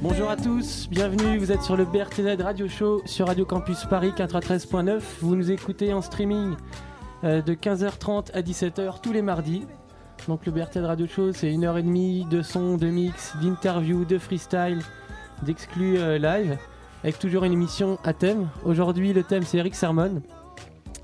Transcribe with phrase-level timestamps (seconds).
[0.00, 4.12] Bonjour à tous, bienvenue, vous êtes sur le BRTZ Radio Show sur Radio Campus Paris
[4.16, 5.00] 93.9.
[5.20, 6.54] Vous nous écoutez en streaming
[7.24, 9.66] euh, de 15h30 à 17h tous les mardis.
[10.28, 14.04] Donc le BRTZ Radio Show, c'est une heure et demie de son, de mix, d'interview,
[14.04, 14.82] de freestyle,
[15.42, 16.58] d'exclus euh, live,
[17.02, 18.48] avec toujours une émission à thème.
[18.64, 20.22] Aujourd'hui, le thème c'est Eric Sermon.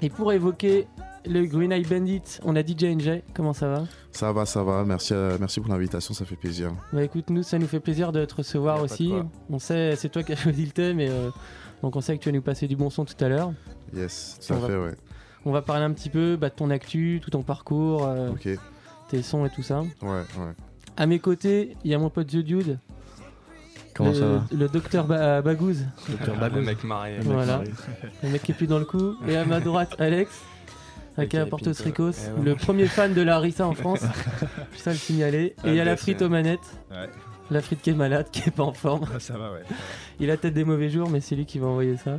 [0.02, 0.86] Et pour évoquer
[1.26, 3.22] le Green Eye Bandit, on a DJ NJ.
[3.34, 4.84] Comment ça va Ça va, ça va.
[4.84, 6.72] Merci, euh, merci pour l'invitation, ça fait plaisir.
[6.92, 9.12] Bah écoute, nous, ça nous fait plaisir de te recevoir aussi.
[9.50, 11.30] On sait, c'est toi qui as choisi le thème, et euh,
[11.82, 13.52] donc on sait que tu vas nous passer du bon son tout à l'heure.
[13.94, 14.94] Yes, tout à fait, ouais.
[15.44, 18.30] On va parler un petit peu bah, de ton actu, tout ton parcours, euh,
[19.08, 19.80] tes sons et tout ça.
[19.80, 20.52] Ouais, ouais.
[20.96, 22.78] À mes côtés, il y a mon pote The Dude.
[23.94, 25.84] Comment le, ça va Le docteur ba Bagouze.
[26.08, 26.58] Docteur Bagouze.
[26.60, 27.18] Le mec marié.
[27.20, 27.62] Voilà.
[28.22, 29.14] Le mec qui est plus dans le coup.
[29.28, 30.40] Et à ma droite, Alex.
[31.16, 34.02] Aka Portos Ricos, le premier fan de la Rissa en France.
[34.72, 35.54] Je ça le signaler.
[35.64, 36.60] Et il y a la frite aux manettes.
[36.90, 37.08] Ouais.
[37.50, 39.06] La frite qui est malade, qui est pas en forme.
[39.18, 39.62] ça va, ouais.
[40.20, 42.18] Il a peut-être des mauvais jours, mais c'est lui qui va envoyer ça.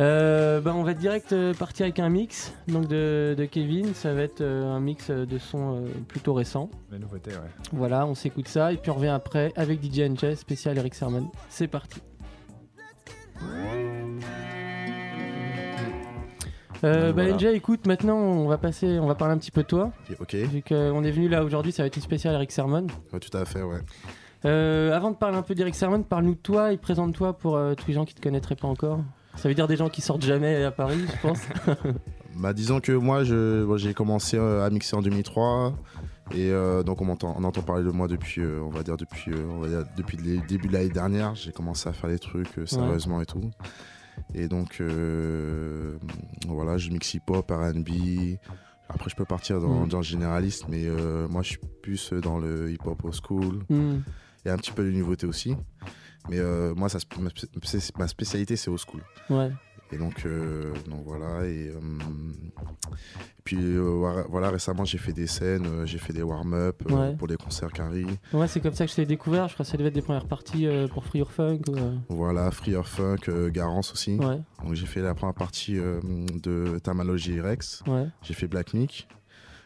[0.00, 3.94] Euh, bah, on va direct euh, partir avec un mix donc de, de Kevin.
[3.94, 6.70] Ça va être euh, un mix de sons plutôt récents.
[6.90, 7.50] La nouveauté, ouais.
[7.72, 11.30] Voilà, on s'écoute ça et puis on revient après avec DJ NJ spécial Eric Sermon.
[11.48, 12.00] C'est parti.
[16.84, 17.36] Euh, bah Voilà.
[17.36, 19.92] NJ, écoute, maintenant on va passer, on va parler un petit peu de toi.
[20.20, 22.86] Ok, Vu qu'on est venu là aujourd'hui, ça va être une spéciale Eric Sermon.
[23.12, 23.80] ouais, tout à fait, ouais.
[24.44, 27.74] Euh, avant de parler un peu d'Eric Sermon, parle-nous de toi et présente-toi pour euh,
[27.74, 29.00] tous les gens qui te connaîtraient pas encore.
[29.36, 31.40] Ça veut dire des gens qui sortent jamais à Paris, je pense.
[32.36, 35.72] Bah, disons que moi, je, bon, j'ai commencé euh, à mixer en 2003.
[36.34, 38.96] Et euh, donc, on, m'entend- on entend parler de moi depuis, euh, on va dire,
[38.96, 41.36] depuis, euh, on va dire, depuis le début de l'année dernière.
[41.36, 43.52] J'ai commencé à faire les trucs sérieusement et tout.
[44.34, 45.96] Et donc, euh,
[46.46, 47.88] voilà, je mixe hip-hop, RB.
[48.88, 49.88] Après, je peux partir dans, Mm.
[49.88, 53.62] dans le généraliste, mais euh, moi, je suis plus dans le hip-hop old school.
[53.68, 54.00] Hmm.
[54.46, 55.56] et un petit peu de nouveauté aussi.
[56.28, 59.00] Mais euh, moi, ça, ma, spé- ma spécialité, c'est old school.
[59.30, 59.50] Ouais.
[59.92, 61.46] Et donc, euh, donc voilà.
[61.46, 66.82] Et, euh, et puis euh, voilà, récemment, j'ai fait des scènes, j'ai fait des warm-up
[66.90, 67.14] Ouais.
[67.16, 68.06] pour des concerts Carrie.
[68.32, 69.46] Ouais, c'est comme ça que je t'ai découvert.
[69.48, 71.60] Je crois que ça devait être des premières parties pour Free Your Funk.
[71.68, 71.76] ou,
[72.14, 74.16] Voilà, Free of Funk, Garance aussi.
[74.16, 77.82] Ouais, Donc j'ai fait la première partie de Tamalogy Rex.
[77.86, 78.06] ouais.
[78.22, 79.06] J'ai fait Black Nick.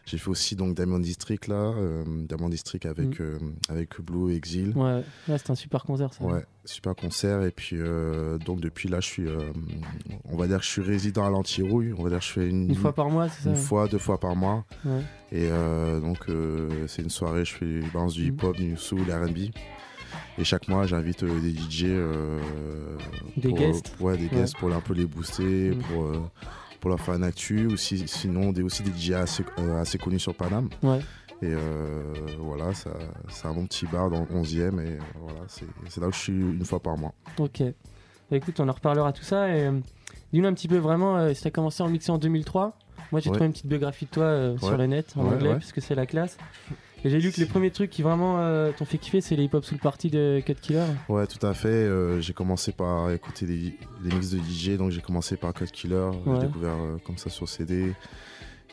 [0.09, 3.23] J'ai fait aussi donc Diamond District là, euh, Diamond District avec, Mm.
[3.23, 3.37] euh,
[3.69, 4.73] avec Blue Exile.
[4.75, 6.23] Ouais, ouais c'était un super concert ça.
[6.23, 7.43] Ouais, super concert.
[7.43, 9.27] Et puis, euh, donc, depuis là, je suis,
[10.25, 11.93] on va dire que je suis résident à l'Antirouille.
[11.95, 13.49] On va dire que je fais une, Une fois par mois, c'est ça?
[13.51, 14.65] une fois, deux fois par mois.
[14.83, 15.01] Ouais.
[15.31, 15.47] Et
[16.01, 16.25] donc,
[16.87, 18.37] c'est une soirée, je fais balance du Mhm.
[18.39, 19.51] hip-hop, du soul, RB.
[20.39, 21.83] Et chaque mois, j'invite euh, des DJ.
[21.85, 22.39] euh,
[23.37, 23.93] Des pour, guests.
[23.99, 24.29] Ouais, des Ouais.
[24.31, 25.81] guests pour un peu les booster, Mhm.
[25.83, 26.11] pour,
[26.79, 27.67] pour leur faire un actu.
[27.67, 30.69] Ou si- sinon, des, aussi des DJ assez, euh, assez connus sur Paname.
[30.83, 30.99] Ouais.
[31.41, 32.91] Et euh, voilà, ça-
[33.29, 34.79] c'est un bon petit bar dans le 11e.
[34.79, 37.13] Et euh, voilà, c'est c'est là où je suis une fois par mois.
[37.37, 37.61] Ok.
[38.29, 39.49] Bah, écoute, on en reparlera tout ça.
[39.55, 39.79] Et euh,
[40.33, 42.77] dis-nous un petit peu vraiment, euh, si t'as commencé à en mixer en 2003.
[43.11, 43.35] Moi, j'ai Ouais.
[43.37, 46.05] trouvé une petite biographie de toi sur le net en Ouais, anglais, puisque c'est la
[46.05, 46.37] classe.
[47.05, 49.43] Et j'ai lu que les premiers trucs qui vraiment euh, t'ont fait kiffer, c'est les
[49.45, 50.83] hip-hop sous le party de Cut Killer.
[51.07, 51.69] Ouais, tout à fait.
[51.69, 53.73] Euh, j'ai commencé par écouter les
[54.03, 56.09] mix de DJ, donc j'ai commencé par Code Killer.
[56.25, 56.35] Ouais.
[56.41, 57.93] J'ai découvert euh, comme ça sur CD.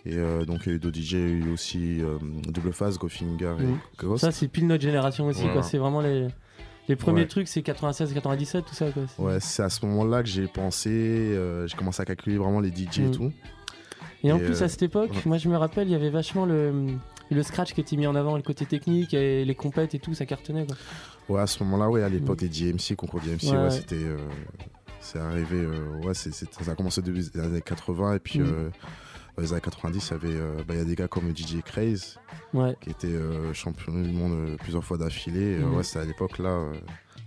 [0.04, 0.16] Et
[0.46, 2.00] donc il y a eu d'autres DJ, il y a eu aussi
[2.48, 3.78] Double Face, Gofinger et Mhm.
[3.98, 4.20] Ghost.
[4.24, 5.40] Ça, c'est pile notre génération aussi.
[5.40, 5.54] Voilà.
[5.54, 5.62] quoi.
[5.64, 6.28] C'est vraiment les,
[6.88, 7.26] les premiers Ouais.
[7.26, 8.86] trucs, c'est 96-97, tout ça.
[8.92, 9.02] Quoi.
[9.18, 11.36] Ouais, c'est à ce moment-là que j'ai pensé,
[11.66, 13.06] j'ai commencé à calculer vraiment les DJ Mhm.
[13.06, 13.32] et tout.
[14.22, 15.22] Et en plus, à cette époque, ouais.
[15.26, 16.72] moi je me rappelle, il y avait vachement le,
[17.30, 20.14] le scratch qui était mis en avant, le côté technique et les compètes et tout,
[20.14, 20.66] ça cartonnait.
[20.66, 20.76] Quoi.
[21.28, 23.62] Ouais, à ce moment-là, ouais, à l'époque, les DMC, concours DMC, Mm.
[23.64, 23.96] Ouais, c'était.
[23.96, 24.16] euh,
[25.00, 28.38] c'est arrivé, euh, ouais, c'est, c'est- ça a commencé début des années 80 et puis
[28.40, 28.46] Mhm.
[28.48, 28.70] euh,
[29.36, 31.30] dans les années 90, il y avait, euh, bah, il y a des gars comme
[31.34, 32.18] DJ Craze
[32.54, 32.74] Ouais.
[32.80, 35.56] qui était euh, champion du monde euh, plusieurs fois d'affilée.
[35.58, 35.74] Euh, Mhm.
[35.76, 36.72] ouais, c'était à l'époque là, euh,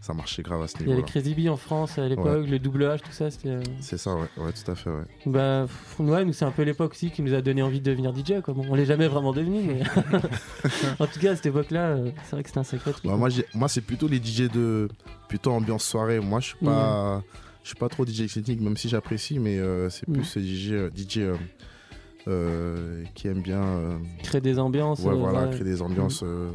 [0.10, 1.04] ça marchait grave à ce Il y avait.
[1.04, 3.30] Crazy B en France à l'époque, le double H, tout ça.
[3.30, 3.50] C'était.
[3.50, 5.04] euh, C'est ça, ouais, ouais, tout à fait, ouais.
[5.28, 5.68] Bah,
[6.00, 8.42] ouais, nous c'est un peu l'époque aussi qui nous a donné envie de devenir DJ.
[8.44, 8.56] Quoi.
[8.56, 9.82] Bon, on l'est jamais vraiment devenu, mais
[11.00, 13.06] en tout cas à cette époque-là, euh, c'est vrai que c'était un sacré truc.
[13.06, 14.88] Bah, moi, j'ai- moi, c'est plutôt les DJ de
[15.28, 16.20] plutôt ambiance soirée.
[16.20, 17.22] Moi, je suis pas,
[17.62, 20.72] je suis pas trop DJ technique, même si j'apprécie, mais euh, c'est plus ce DJ,
[20.72, 21.36] euh, DJ euh,
[22.28, 23.62] euh, qui aime bien.
[23.64, 25.02] euh, Créer des ambiances.
[25.02, 25.50] Ouais, euh, voilà, ouais.
[25.52, 26.50] créer des ambiances euh,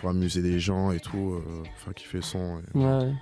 [0.00, 2.60] pour amuser les gens et tout, euh, faire kiffer le son.
[2.74, 3.12] et- Ouais.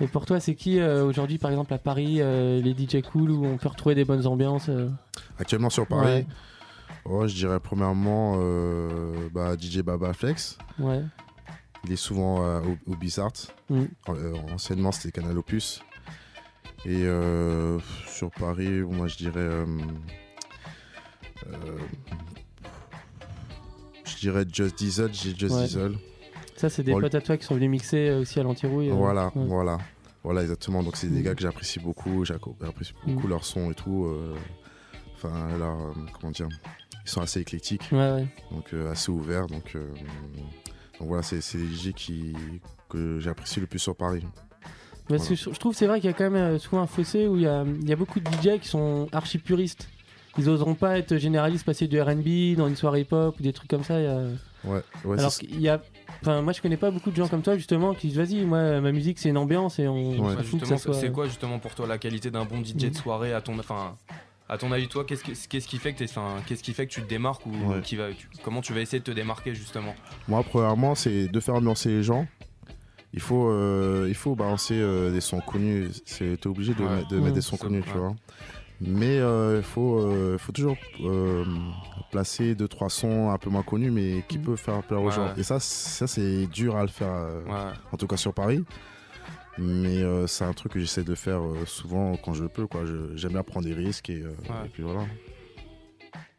[0.00, 3.30] Et pour toi, c'est qui euh, aujourd'hui, par exemple, à Paris, euh, les DJ cool
[3.32, 4.88] où on peut retrouver des bonnes ambiances euh
[5.38, 6.24] Actuellement sur Paris,
[7.04, 8.36] oh, je dirais premièrement
[9.32, 10.56] bah, DJ Baba Flex.
[10.78, 11.02] Ouais.
[11.84, 13.32] Il est souvent au, au Bizart.
[14.52, 15.80] Anciennement, c'était Canal Opus.
[16.84, 17.04] Et
[18.06, 19.64] sur Paris, moi, je dirais.
[24.18, 25.62] Je dirais Just Diesel, j'ai Just Ouais.
[25.64, 25.92] Diesel.
[26.56, 28.90] Ça, c'est des Bon, potes à toi qui sont venus mixer euh, aussi à l'antirouille.
[28.90, 29.44] euh, Voilà, ouais.
[29.46, 29.78] voilà.
[30.24, 30.82] Voilà, exactement.
[30.82, 31.22] Donc, c'est des Mm.
[31.22, 32.24] gars que j'apprécie beaucoup.
[32.24, 33.30] J'apprécie beaucoup Mm.
[33.30, 34.06] leur son et tout.
[34.06, 34.34] euh,
[35.14, 35.80] Enfin, leur.
[35.80, 36.48] euh, comment dire
[37.04, 38.26] Ils sont assez éclectiques, Ouais, ouais.
[38.52, 39.46] donc euh, assez ouverts.
[39.46, 39.74] Donc,
[40.98, 42.34] donc voilà, c'est les DJ qui,
[42.88, 44.22] que j'apprécie le plus sur Paris.
[45.08, 47.36] Parce que je trouve c'est vrai qu'il y a quand même souvent un fossé où
[47.36, 49.88] il y a, il y a beaucoup de DJ qui sont archi puristes.
[50.38, 53.68] Ils oseront pas être généralistes, passer du RB dans une soirée hip-hop ou des trucs
[53.68, 53.98] comme ça.
[54.00, 54.22] il y a-
[54.64, 55.80] Ouais, ouais, Alors qu'il y a.
[56.20, 58.80] Enfin, moi je connais pas beaucoup de gens comme toi justement qui disent vas-y, moi
[58.80, 60.34] ma musique c'est une ambiance et on, Ouais.
[60.76, 60.94] soit.
[60.94, 62.90] c'est quoi justement pour toi la qualité d'un bon DJ Mhm.
[62.90, 63.94] de soirée à ton, enfin,
[64.48, 66.92] à ton avis, toi, qu'est-ce que- qu'est-ce qui fait que enfin, qu'est-ce qui fait que
[66.92, 67.80] tu te démarques ou Ouais.
[67.82, 69.94] qui va, tu- comment tu vas essayer de te démarquer justement?
[70.26, 72.26] Moi, premièrement, c'est de faire ambiancer les gens.
[73.14, 75.88] Il faut, euh, il faut balancer euh, des sons connus.
[76.04, 76.96] C'est- T'es obligé de, Ouais.
[76.96, 77.22] mettre- de Ouais.
[77.22, 77.98] mettre des sons Ça, connus, tu ouais.
[77.98, 78.14] vois.
[78.80, 81.44] Mais euh, il faut, euh, faut toujours euh,
[82.12, 84.44] placer deux trois sons un peu moins connus, mais qui Mhm.
[84.44, 85.34] peuvent faire plaire aux Ouais, gens.
[85.36, 87.72] Et ça, ça c'est dur à le faire, euh, Ouais.
[87.92, 88.64] en tout cas sur Paris.
[89.60, 92.68] Mais euh, c'est un truc que j'essaie de faire euh, souvent quand je peux.
[92.68, 92.82] Quoi.
[93.16, 94.66] J'aime bien prendre des risques et, euh, Ouais.
[94.66, 95.00] et puis voilà.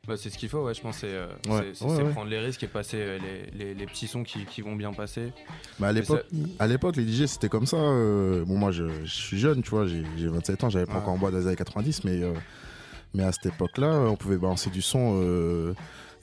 [0.09, 1.59] Bah, c'est ce qu'il faut, ouais, je pense, c'est, euh, Ouais.
[1.59, 2.09] c'est- c'est- Ouais, c'est ouais.
[2.11, 3.19] prendre les risques et passer euh,
[3.53, 5.31] les, les- les petits sons qui, qui vont bien passer.
[5.79, 6.25] Mais à l'époque,
[6.57, 7.77] à l'époque, les DJ c'était comme ça.
[7.77, 10.93] euh, bon, moi je, je suis jeune, tu vois, j'ai j'ai 27 ans, j'avais pas
[10.93, 10.97] Ouais.
[10.99, 12.33] encore en bois dans les années 90, mais, euh,
[13.13, 15.21] mais à cette époque-là, on pouvait balancer du son.
[15.23, 15.73] euh,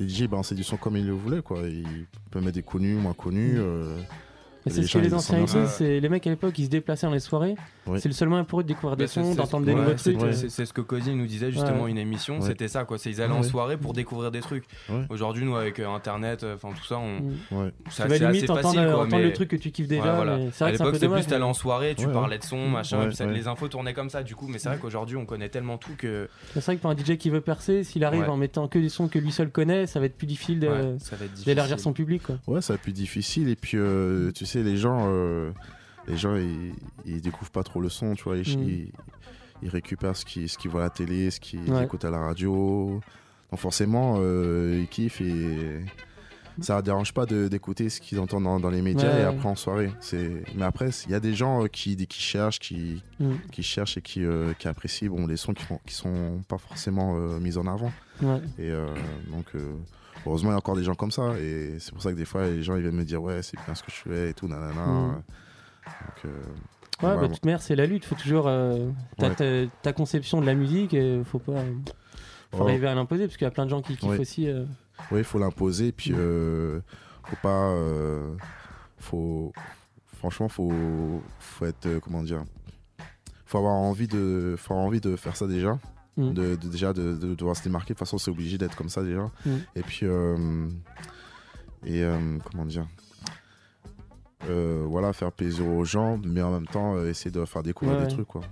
[0.01, 1.61] les DJ balançaient du son comme ils le voulaient, quoi.
[1.63, 3.55] Ils peuvent mettre des connus, moins connus.
[3.59, 3.97] Euh,
[4.67, 5.69] Mais c'est les ce que les ils anciens disaient, un peu.
[5.71, 7.55] c'est les mecs à l'époque ils se déplaçaient dans les soirées.
[7.87, 8.01] Oui.
[8.01, 9.97] C'est le seul moyen pour eux de découvrir des Bah, c'est- sons, d'entendre des nouveaux
[9.97, 10.33] c'est- trucs.
[10.35, 11.91] c'est- ce que Cozy nous disait justement Ouais.
[11.91, 12.47] une émission, Ouais.
[12.47, 12.99] c'était ça quoi.
[12.99, 14.65] C'est ils allaient en soirée pour découvrir des trucs.
[14.89, 15.05] Ouais.
[15.11, 17.33] Aujourd'hui, nous avec euh, Internet, euh, enfin tout ça, on, Mm.
[17.53, 17.73] ouais.
[17.91, 18.95] c'est Tu vas assez, limite entendre, facile quoi.
[18.95, 20.03] entendre mais- le truc que tu kiffes déjà.
[20.11, 20.37] Ouais, voilà.
[20.39, 22.99] mais c'est À l'époque, c'était plus t'allais en soirée, tu Ouais, parlais de son, machin,
[23.01, 23.33] Ouais, puis ça- ouais.
[23.33, 24.47] les infos tournaient comme ça du coup.
[24.49, 27.17] Mais c'est vrai qu'aujourd'hui, on connaît tellement tout que C'est vrai que pour un DJ
[27.19, 30.01] qui veut percer, s'il arrive en mettant que des sons que lui seul connaît, ça
[30.01, 30.69] va être plus difficile
[30.99, 32.23] ça va d'élargir son public.
[32.25, 32.39] Quoi.
[32.47, 33.49] Ouais, ça va être plus difficile.
[33.49, 35.07] Et puis, euh, tu sais, les gens,
[36.09, 36.73] les gens ils,
[37.05, 38.37] ils découvrent pas trop le son, tu vois.
[38.37, 38.63] Ils, Mm.
[38.69, 38.93] ils-
[39.63, 41.85] ils récupèrent ce qu'ils ce voient à la télé, ce qu'ils Ouais.
[41.85, 43.01] écoutent à la radio.
[43.51, 45.81] Donc, forcément, euh, ils kiffent et
[46.61, 49.49] ça leur dérange pas d'écouter ce qu'ils entendent dans, dans les médias Ouais, et après
[49.49, 49.91] en soirée.
[50.55, 53.33] Mais après, il y a des gens euh, qui, qui cherchent, qui, Mm.
[53.53, 57.17] qui cherchent et qui, euh, qui apprécient bon, les sons qui, qui sont pas forcément
[57.17, 57.93] euh, mis en avant.
[58.23, 58.41] Ouais.
[58.59, 58.87] Et euh,
[59.31, 59.47] donc,
[60.27, 61.39] heureusement, il y a encore des gens comme ça.
[61.39, 63.57] Et c'est pour ça que des fois, les gens ils viennent me dire Ouais, c'est
[63.65, 64.87] bien ce que je fais et tout, nanana.
[64.87, 65.23] Mm.
[65.87, 66.43] Donc, euh,
[67.03, 68.05] Ouais, bah, toute manière, c'est la lutte.
[68.07, 68.49] Faut toujours.
[68.49, 68.89] euh,
[69.19, 69.35] Ouais.
[69.35, 71.53] ta, ta conception de la musique et faut pas.
[72.53, 72.71] Faut Ouais.
[72.71, 74.49] arriver à l'imposer parce qu'il y a plein de gens qui kiffent aussi.
[74.49, 74.65] euh,
[75.11, 75.93] Oui, il faut l'imposer.
[75.93, 77.75] Puis, faut pas.
[78.99, 79.53] faut,
[80.19, 80.73] franchement, faut,
[81.39, 81.99] faut être.
[82.01, 82.45] comment dire
[83.49, 85.79] faut avoir envie de, faut avoir envie de faire ça déjà.
[86.17, 86.33] Mm.
[86.33, 87.93] De, de- déjà de, de devoir se démarquer.
[87.93, 89.31] De toute façon, c'est obligé d'être comme ça déjà.
[89.45, 89.51] Mm.
[89.77, 90.07] Et puis.
[91.85, 92.05] et
[92.51, 92.87] comment dire
[94.49, 97.97] euh, voilà, faire plaisir aux gens, mais en même temps euh, essayer de faire découvrir
[97.99, 98.15] Ouais, des ouais.
[98.15, 98.43] trucs quoi.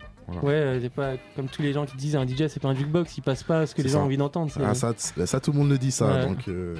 [0.42, 2.74] Ouais, euh, c'est pas comme tous les gens qui disent un DJ c'est pas un
[2.74, 4.50] jukebox, il passe pas ce que les gens ont envie d'entendre.
[4.64, 6.26] Ah, ça, t- ça, tout le monde le dit ça, Ouais.
[6.26, 6.76] donc euh,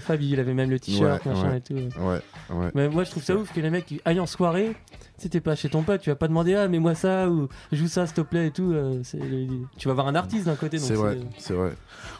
[0.00, 1.58] Fab il avait même le t-shirt, Ouais, machin ouais.
[1.58, 1.74] et tout.
[1.74, 2.20] ouais,
[2.50, 2.70] ouais.
[2.74, 4.74] Mais moi je trouve ça ouf que les mecs qui aillent en soirée,
[5.16, 7.46] si t'es pas chez ton pote, tu vas pas demander ah mais moi ça ou
[7.70, 8.72] joue ça s'il te plaît et tout.
[8.72, 9.00] euh,
[9.76, 10.78] tu vas voir un artiste d'un côté.
[10.78, 11.74] C'est vrai, c'est vrai.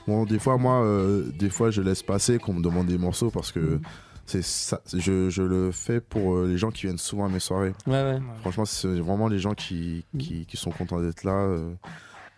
[0.06, 3.30] Bon, des fois, moi, euh, des fois, je laisse passer qu'on me demande des morceaux
[3.30, 3.80] parce que Mm.
[4.28, 4.80] C'est ça.
[4.94, 7.72] Je, je le fais pour euh, les gens qui viennent souvent à mes soirées.
[7.86, 8.18] Ouais ouais.
[8.42, 10.18] Franchement, c'est vraiment les gens qui, Mm.
[10.18, 11.32] qui, qui sont contents d'être là.
[11.34, 11.72] euh.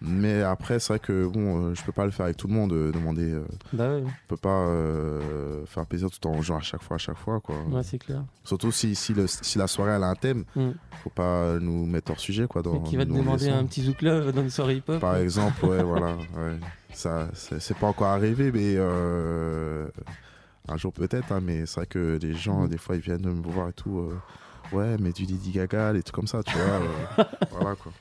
[0.03, 2.55] Mais après, c'est vrai que bon, euh, je peux pas le faire avec tout le
[2.55, 2.73] monde.
[2.73, 3.43] euh, demander, euh,
[3.75, 4.67] Bah ouais, je peux pas
[5.67, 7.57] faire plaisir tout en jouant à chaque fois, à chaque fois, quoi.
[7.71, 8.25] ouais c'est clair.
[8.45, 10.71] Surtout si, si, le- si la soirée elle a un thème, Mm.
[11.05, 12.63] faut pas nous mettre hors sujet, quoi.
[12.63, 15.01] Dans, Et qui va te demander un petit zouk love dans une soirée hip hop.
[15.01, 16.15] Par exemple, ouais, voilà.
[16.35, 16.57] Ouais.
[16.95, 18.77] Ça, c'est pas encore arrivé, mais
[20.71, 21.33] un jour peut-être.
[21.33, 22.69] hein, mais c'est vrai que les gens, Mm.
[22.69, 23.99] des fois, ils viennent me voir et tout.
[23.99, 24.19] euh,
[24.77, 26.63] ouais, mais du Lady Gaga, des trucs comme ça, tu vois.
[26.63, 27.93] euh, voilà, quoi.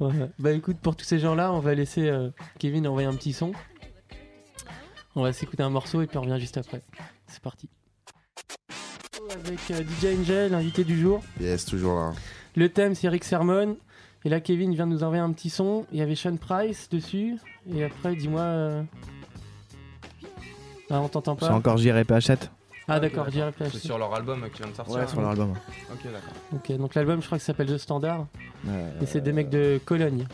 [0.00, 0.30] Ouais.
[0.38, 3.52] Bah écoute, pour tous ces gens-là, on va laisser euh, Kevin envoyer un petit son.
[5.16, 6.82] On va s'écouter un morceau et puis on revient juste après.
[7.26, 7.68] C'est parti.
[9.44, 11.22] Avec DJ Angel, invité du jour.
[11.40, 12.12] Yes, toujours là.
[12.56, 13.76] Le thème c'est Rick Sermon.
[14.24, 15.86] Et là, Kevin vient de nous envoyer un petit son.
[15.92, 17.36] Il y avait Sean Price dessus.
[17.72, 18.84] Et après, dis-moi.
[20.90, 22.36] Euh, Ah, on t'entend C'est pas encore JRPH7
[22.88, 23.40] Ah, d'accord, j'y
[23.70, 24.94] C'est sur leur album euh, qui vient de sortir.
[24.96, 25.50] Ouais, sur leur album.
[25.92, 26.32] Ok, d'accord.
[26.54, 28.26] Ok, donc l'album, je crois que ça s'appelle The Standard.
[29.00, 30.26] Et c'est des mecs de Cologne.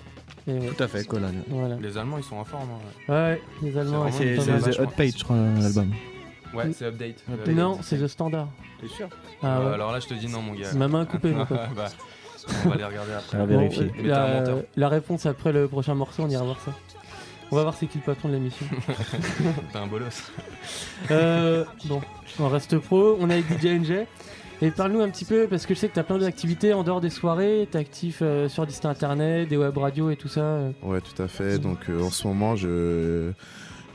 [0.46, 1.40] Et Tout à fait, Cologne.
[1.48, 1.76] Voilà.
[1.76, 2.68] Les Allemands, ils sont en forme.
[3.08, 4.06] hein, Ouais, les Allemands.
[4.10, 4.70] C'est C'est c'est.
[4.72, 5.90] The Hot Page, je crois, l'album.
[6.52, 7.24] Ouais, Ouais, c'est Update.
[7.32, 7.54] Update.
[7.56, 8.48] Non, c'est The Standard.
[8.80, 9.08] T'es sûr?
[9.42, 9.74] Ah Euh, ouais.
[9.74, 10.64] Alors là, je te dis non, mon gars.
[10.64, 11.58] C'est ma main coupée, mon pote.
[11.74, 11.86] Bah,
[12.64, 13.38] on va les regarder après.
[13.38, 13.90] À Bon, vérifier.
[14.04, 16.72] euh, la réponse après le prochain morceau, on ira voir ça.
[17.50, 18.66] On va voir c'est qui le patron de l'émission.
[19.72, 20.30] T'es un bolos.
[21.10, 22.00] Euh, bon,
[22.40, 23.92] on reste pro, on est avec DJ NJ.
[24.62, 26.84] Et parle-nous un petit peu, parce que je sais que tu as plein d'activités en
[26.84, 30.16] dehors des soirées, tu es actif euh, sur des sites internet, des web radios et
[30.16, 30.58] tout ça.
[30.82, 31.58] Ouais, tout à fait.
[31.58, 33.32] Donc euh, en ce moment, je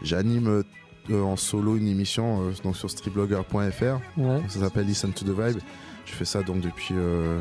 [0.03, 0.63] j'anime
[1.10, 3.84] euh, en solo une émission euh, donc sur streetblogger.fr.
[4.18, 5.60] Ouais, Ça s'appelle Listen to the Vibe.
[6.06, 7.39] Je fais ça donc depuis euh,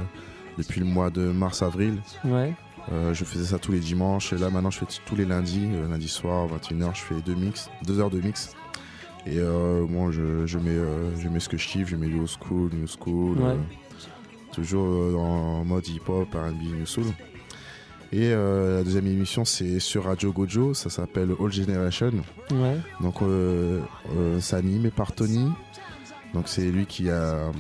[0.57, 2.01] depuis le mois de mars-avril.
[2.25, 2.55] ouais,
[2.93, 4.33] Euh, je faisais ça tous les dimanches.
[4.33, 7.35] Et là maintenant, je fais tous les lundis, euh, lundi soir, 21h, je fais deux
[7.35, 8.55] mix, deux heures de mix.
[9.27, 11.89] Et euh, bon, je, je mets euh, je mets ce que je kiffe.
[11.89, 13.39] Je mets old school, new school.
[13.39, 13.57] Ouais.
[14.53, 17.05] toujours en mode hip-hop, R&B, new soul.
[18.11, 22.13] Et la deuxième émission, c'est sur Radio Gojo, ça s'appelle All Generation.
[22.51, 23.17] ouais, Donc,
[24.41, 25.51] c'est animé par Tony.
[26.33, 27.51] Donc, c'est lui qui a,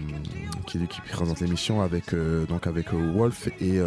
[0.67, 2.15] qui, qui présente l'émission avec
[2.49, 3.79] donc avec Wolf et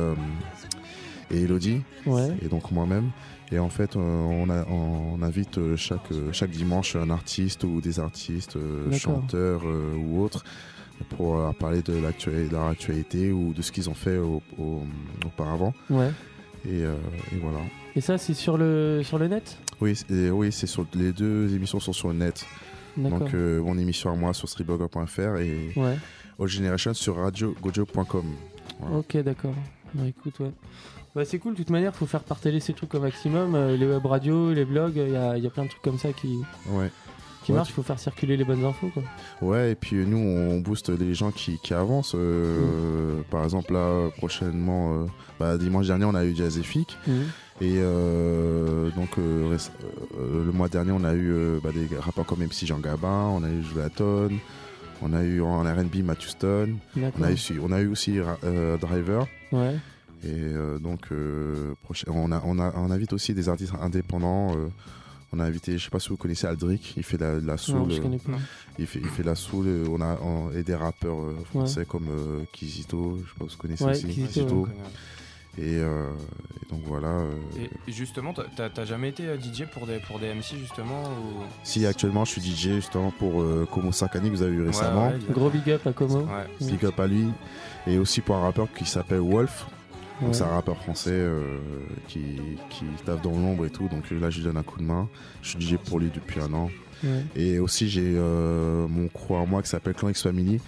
[1.32, 3.10] et Elodie ouais, et donc moi-même.
[3.54, 7.64] Et en fait, euh, on, a- on invite euh, chaque euh, chaque dimanche un artiste
[7.66, 8.58] ou des artistes,
[8.98, 10.44] chanteurs ou autres
[11.18, 14.84] pour parler de, de leur actualité ou de ce qu'ils ont fait au- au-
[15.26, 15.74] auparavant.
[15.90, 16.12] ouais.
[16.64, 16.94] Et, euh,
[17.34, 17.58] et voilà.
[17.96, 19.58] Et ça, c'est sur le, sur le net?
[19.82, 22.46] Oui, et oui, c'est sur les deux émissions sont sur le net.
[22.96, 25.98] Donc euh, mon émission à moi sur streetblogger.fr et Ouais,
[26.40, 28.26] All Generation sur radiogojo.com.
[28.80, 28.98] Voilà.
[28.98, 29.56] ok, d'accord.
[29.96, 30.52] Bah écoute, ouais.
[31.16, 33.54] Bah c'est cool, de toute manière, faut faire partager ces trucs au maximum.
[33.56, 35.98] euh, les web radios, les blogs, il y a, y a plein de trucs comme
[35.98, 36.40] ça qui,
[36.70, 36.90] Ouais.
[37.44, 38.90] qui Ouais, marchent, il faut faire circuler les bonnes infos.
[38.94, 39.04] Quoi.
[39.42, 42.16] Ouais, et puis euh, nous on booste les gens qui, qui avancent.
[42.16, 45.06] euh, Par exemple là prochainement, euh,
[45.38, 47.24] bah, dimanche dernier on a eu Jazzéfique Mhm.
[47.60, 49.70] et euh, donc euh, réc-
[50.18, 53.28] euh, le mois dernier on a eu euh, bah, des rappeurs comme MC Jean Gabin,
[53.36, 54.30] on a eu Julaton,
[55.02, 57.26] on a eu en R&B Matthew Stone, on D'accord.
[57.26, 59.28] a eu, on a eu aussi euh, Driver.
[59.52, 59.76] Ouais,
[60.24, 64.56] Et euh, donc, euh, prochain- on, a, on, a, on invite aussi des artistes indépendants.
[64.56, 64.68] euh,
[65.34, 67.76] on a invité, je sais pas si vous connaissez Aldric, il fait la, la soul.
[67.78, 68.34] non, je connais pas.
[68.78, 69.66] il, fait, il fait la soul.
[69.68, 73.46] euh, On a on- et des rappeurs euh, français comme euh, Kizito, je sais pas
[73.48, 74.08] si vous connaissez Ouais, aussi.
[74.08, 74.68] Kizito.
[75.58, 76.10] Et, euh,
[76.64, 77.08] et donc voilà.
[77.10, 77.32] euh,
[77.88, 81.44] Et justement, t'as- jamais été DJ pour des, pour des MC justement ou...
[81.64, 85.08] Si actuellement je suis DJ justement pour euh, Como Sakani que vous avez vu récemment.
[85.08, 86.20] Ouais, ouais, Gros big up à Como.
[86.20, 86.48] ouais.
[86.62, 87.26] Big up à lui.
[87.88, 89.66] Et aussi pour un rappeur qui s'appelle Wolf.
[90.22, 90.34] Donc Ouais.
[90.36, 91.58] c'est un rappeur français euh,
[92.08, 92.22] qui,
[92.70, 93.88] qui taffe dans l'ombre et tout.
[93.90, 95.10] Donc là je lui donne un coup de main.
[95.42, 96.70] Je suis DJ pour lui depuis un an.
[97.04, 97.24] Ouais.
[97.36, 100.62] Et aussi j'ai euh, mon crew à moi qui s'appelle Clan X Family.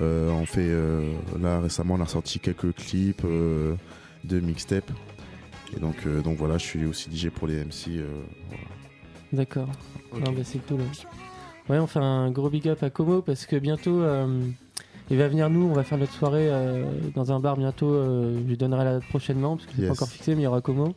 [0.00, 3.74] Euh, on fait euh, là récemment on a sorti quelques clips euh,
[4.24, 4.90] de mixtape.
[5.74, 7.88] Et donc, euh, donc voilà, je suis aussi DJ pour les MC.
[7.96, 8.06] euh,
[8.48, 8.64] voilà.
[9.32, 9.68] D'accord.
[10.12, 10.20] Ok.
[10.20, 10.80] Non, bah, c'est cool.
[11.70, 14.42] Ouais, on fait un gros big up à Como parce que bientôt euh,
[15.12, 15.62] il va venir nous.
[15.68, 17.92] On va faire notre soirée euh, dans un bar bientôt.
[17.92, 19.88] euh, je lui donnerai la date prochainement parce que c'est Yes.
[19.88, 20.88] pas encore fixé, mais il y aura Como.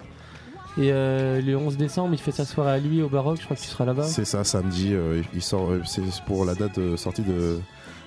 [0.77, 3.37] Et euh, le 11 décembre, il fait sa soirée à lui au Baroque.
[3.39, 4.03] Je crois que tu seras là-bas.
[4.03, 4.93] C'est ça, samedi,
[5.33, 7.59] il sort, c'est pour la date de sortie de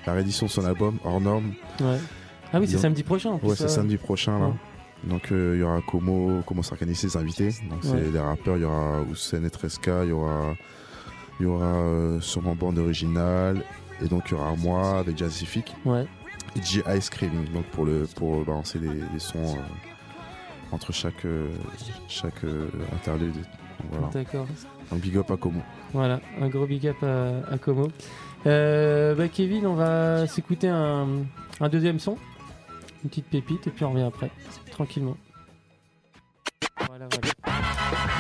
[0.06, 1.52] la réédition de son album, hors norme.
[1.80, 1.98] Ouais.
[2.52, 3.38] Ah oui, c'est samedi prochain.
[3.42, 4.46] Ouais, c'est samedi prochain là.
[4.46, 4.52] Ouais.
[5.10, 7.50] Donc il y aura Como, Como Sarkani, ses invités.
[7.70, 10.54] Donc c'est les rappeurs, il y aura Hussein Etreska, il y aura,
[11.40, 11.82] il y aura
[12.20, 13.62] sûrement bande originale.
[14.02, 16.06] Et donc il y aura moi avec Jazzific Ouais.
[16.56, 17.44] et DJ Ice Cream.
[17.52, 21.48] Donc pour le pour balancer les, les sons euh, entre chaque euh,
[22.08, 23.34] chaque euh, interlude.
[23.90, 24.08] Voilà.
[24.12, 24.46] D'accord.
[24.90, 25.60] Donc big up à Como.
[25.92, 27.88] Voilà, un gros big up à, à Como.
[28.46, 31.06] Euh, bah, Kevin, on va s'écouter un,
[31.60, 32.16] un deuxième son,
[33.04, 34.30] une petite pépite, et puis on revient après,
[34.70, 35.16] tranquillement.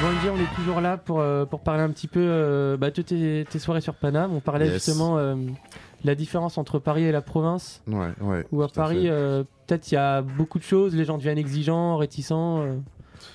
[0.00, 3.44] On est toujours là pour, euh, pour parler un petit peu euh, bah, de tes,
[3.50, 4.32] tes soirées sur Paname.
[4.32, 4.74] On parlait Yes.
[4.74, 5.50] justement euh, de
[6.04, 7.82] la différence entre Paris et la province.
[7.88, 8.46] Ouais, ouais.
[8.52, 11.96] Où à Paris, euh, peut-être il y a beaucoup de choses, les gens deviennent exigeants,
[11.96, 12.64] réticents.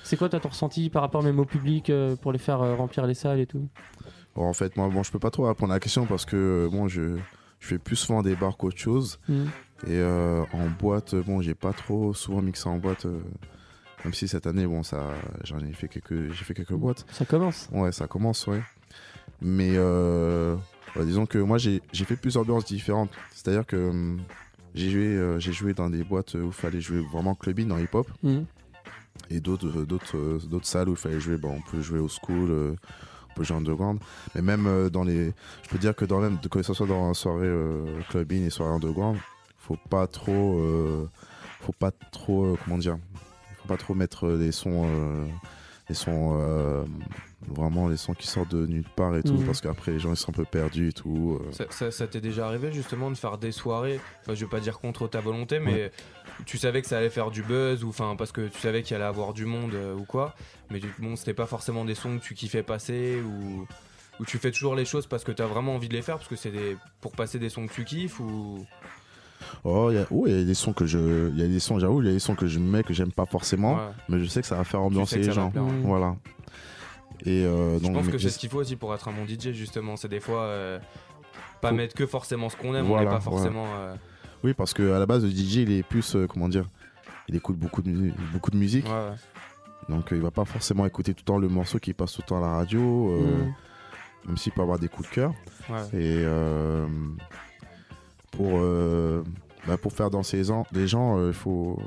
[0.04, 1.92] C'est quoi toi ton ressenti par rapport même au public
[2.22, 3.68] pour les faire remplir les salles et tout?
[4.34, 6.66] Bon, en fait, moi, bon, je peux pas trop répondre à la question parce que
[6.72, 7.16] bon, je,
[7.60, 9.18] je fais plus souvent des bars qu'autre chose.
[9.28, 9.48] Mhm.
[9.88, 13.06] Et en boîte, bon, j'ai pas trop souvent mixé en boîte.
[14.04, 15.10] Même si cette année, bon, ça,
[15.44, 17.06] j'en ai fait quelques, j'ai fait quelques boîtes.
[17.10, 17.68] Ça commence.
[17.72, 18.62] Ouais, ça commence, ouais.
[19.40, 20.56] Mais euh,
[21.00, 23.10] disons que moi, j'ai j'ai fait plusieurs ambiances différentes.
[23.32, 24.20] C'est-à-dire que hum,
[24.74, 27.78] j'ai joué, euh, j'ai joué dans des boîtes où il fallait jouer vraiment clubbing dans
[27.78, 28.44] hip-hop Mhm.
[29.30, 32.00] et d'autres euh, d'autres euh, d'autres salles où il fallait jouer bon on peut jouer
[32.00, 32.74] au school euh,
[33.30, 34.00] on peut jouer underground
[34.34, 35.32] mais même dans les
[35.62, 37.52] je peux dire que dans même que ce soit dans une soirée
[38.10, 39.16] clubbing et soirée underground
[39.58, 40.60] faut pas trop
[41.60, 42.98] faut pas trop comment dire
[43.64, 45.26] faut pas trop mettre des sons euh,
[45.88, 46.84] les sons euh,
[47.46, 49.44] vraiment les sons qui sortent de nulle part et tout Mhm.
[49.44, 51.52] parce qu'après les gens ils sont un peu perdus et tout euh.
[51.52, 54.60] Ça, ça- ça t'est déjà arrivé justement de faire des soirées, enfin je veux pas
[54.60, 55.90] dire contre ta volonté, mais
[56.46, 58.96] tu savais que ça allait faire du buzz ou enfin parce que tu savais qu'il
[58.96, 60.34] allait avoir du monde euh, ou quoi,
[60.70, 63.66] mais tu- bon c'était pas forcément des sons que tu kiffais passer ou
[64.20, 66.28] ou tu fais toujours les choses parce que t'as vraiment envie de les faire parce
[66.28, 68.64] que c'est des pour passer des sons que tu kiffes ou
[69.64, 71.46] oh il y a ouais, il y a des sons que je il y a
[71.46, 73.74] des sons j'avoue il y a des sons que je mets que j'aime pas forcément
[73.74, 73.80] Ouais.
[74.08, 75.70] mais je sais que ça va faire Tu ambiancer les gens plaire, ouais.
[75.72, 75.82] Mm.
[75.84, 76.16] voilà
[77.26, 79.52] et euh, Je pense que c'est ce qu'il faut aussi pour être un bon DJ
[79.52, 80.78] justement, c'est des fois euh,
[81.60, 83.36] pas Faut- mettre que forcément ce qu'on aime, on Voilà, n'est pas voilà.
[83.38, 83.94] forcément euh,
[84.42, 86.68] oui parce que à la base le DJ il est plus euh, comment dire
[87.28, 89.94] il écoute beaucoup de mu- beaucoup de musique ouais, ouais.
[89.94, 92.20] donc euh, il va pas forcément écouter tout le temps le morceau qui passe tout
[92.22, 93.20] le temps à la radio euh,
[94.26, 94.28] Mm.
[94.28, 95.30] même s'il peut avoir des coups de cœur
[95.70, 95.80] ouais.
[96.00, 96.86] Et euh,
[98.36, 99.22] pour, euh,
[99.66, 101.78] bah, pour faire danser les gens, les gens, euh, faut,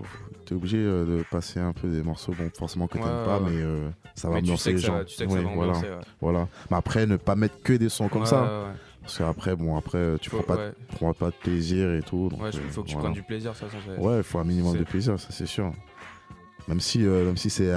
[0.46, 3.40] t'es obligé euh, de passer un peu des morceaux, bon, forcément que t'aimes Ouais, pas,
[3.40, 3.52] ouais, ouais.
[3.52, 4.94] mais euh, ça va Mais tu ambiancer sais les ça, gens.
[4.96, 5.90] va- tu sais que ça Ouais, va voilà, ambiancer.
[5.94, 6.02] ouais.
[6.22, 6.48] voilà.
[6.72, 10.30] Mais après, ne pas mettre que des sons comme ça, parce qu'après, bon, après, tu
[10.30, 10.62] Faut- prends pas,
[10.96, 12.30] prends pas de plaisir et tout.
[12.30, 13.10] donc, Ouais, il euh, faut que tu voilà.
[13.10, 13.82] prennes du plaisir, de toute façon.
[13.86, 15.72] c'est- Ouais, il faut un minimum de plaisir, ça c'est sûr.
[16.68, 17.72] Même si, euh, même si c'est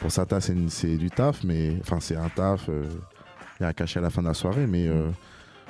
[0.00, 3.98] pour certains c'est du taf, mais enfin c'est un taf, il y a un cachet
[3.98, 5.08] à la fin de la soirée, mais euh,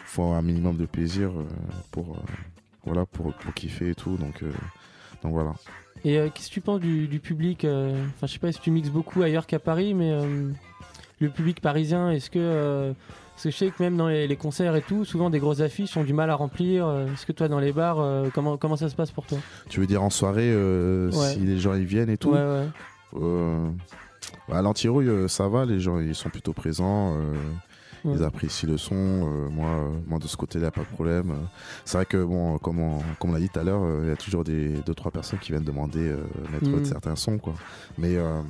[0.07, 1.45] faut un minimum de plaisir euh,
[1.91, 2.33] pour euh,
[2.85, 4.51] voilà pour, pour kiffer et tout, donc euh,
[5.23, 5.53] donc voilà.
[6.05, 8.91] Et qu'est-ce que tu penses du, du public Enfin, je sais pas si tu mixes
[8.91, 10.13] beaucoup ailleurs qu'à Paris, mais
[11.21, 12.93] le public parisien, est-ce que.
[13.33, 15.61] parce que je sais que même dans les, les concerts et tout, souvent des grosses
[15.63, 16.89] affiches ont du mal à remplir.
[17.13, 19.39] Est-ce que toi, dans les bars, euh, comment, comment ça se passe pour toi?
[19.69, 21.33] Tu veux dire en soirée euh, Ouais.
[21.33, 22.31] si les gens ils viennent et tout?
[22.31, 22.67] Ouais, ouais.
[23.17, 23.69] Euh,
[24.49, 27.17] bah, à l'antirouille ça va, les gens ils sont plutôt présents.
[28.05, 28.17] Euh, Ouais.
[28.17, 31.31] Ils apprécient le son, euh, moi, euh, moi de ce côté-là, pas de problème.
[31.31, 31.35] Euh,
[31.85, 34.09] C'est vrai que, bon, comme on, comme on l'a dit tout à l'heure, euh, il
[34.09, 36.19] y a toujours des deux trois personnes qui viennent demander euh,
[36.53, 36.85] mettre Mhm.
[36.85, 37.55] certains sons, quoi.
[37.99, 38.43] Mais, euh,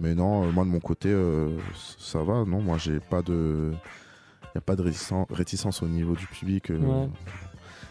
[0.00, 1.56] mais non, euh, moi de mon côté, euh,
[1.98, 2.44] ça va.
[2.44, 6.26] Non, moi j'ai pas de, il y a pas de réticence, réticence au niveau du
[6.26, 6.70] public.
[6.70, 6.78] euh.
[6.78, 7.08] Ouais.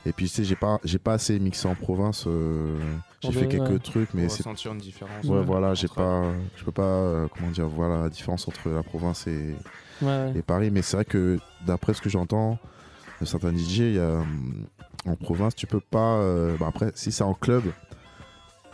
[0.05, 2.25] Et puis tu sais, j'ai pas, j'ai pas assez mixé en province.
[2.27, 2.77] euh,
[3.21, 3.79] j'ai fait quelques ouais.
[3.79, 5.23] trucs, mais c'est ressentir une différence.
[5.25, 6.23] Ouais, euh, voilà, j'ai pas,
[6.57, 9.55] je peux pas, euh, comment dire, voilà la différence entre la province et,
[10.03, 10.69] Ouais, et Paris.
[10.71, 12.59] Mais c'est vrai que d'après ce que j'entends
[13.21, 14.65] de certains DJ, y a, hum,
[15.05, 16.17] en province, tu peux pas.
[16.17, 17.63] euh, bah après, si c'est en club,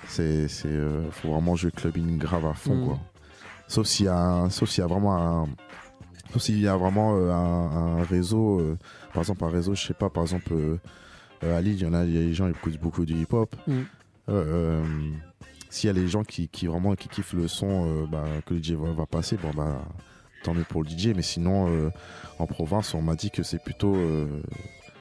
[0.07, 2.85] c'est, c'est, euh, faut vraiment jouer clubbing grave à fond, Mm.
[2.85, 2.99] quoi.
[3.67, 5.47] Sauf s'il y a, un- sauf s'il y a vraiment un,
[6.33, 8.61] sauf s'il y a vraiment euh, un, un réseau,
[9.13, 10.53] par exemple un réseau, je sais pas, par exemple
[11.41, 13.55] à Lille, il y en a, y a des gens qui écoutent beaucoup du hip-hop.
[13.67, 13.71] Mm.
[13.71, 13.83] Euh,
[14.29, 14.83] euh,
[15.69, 18.53] s'il y a les gens qui, qui vraiment qui kiffent le son euh, bah, que
[18.55, 19.81] le DJ va, va passer, bon bah
[20.43, 21.07] tant mieux pour le DJ.
[21.15, 21.89] Mais sinon, euh,
[22.39, 24.27] en province, on m'a dit que c'est plutôt euh,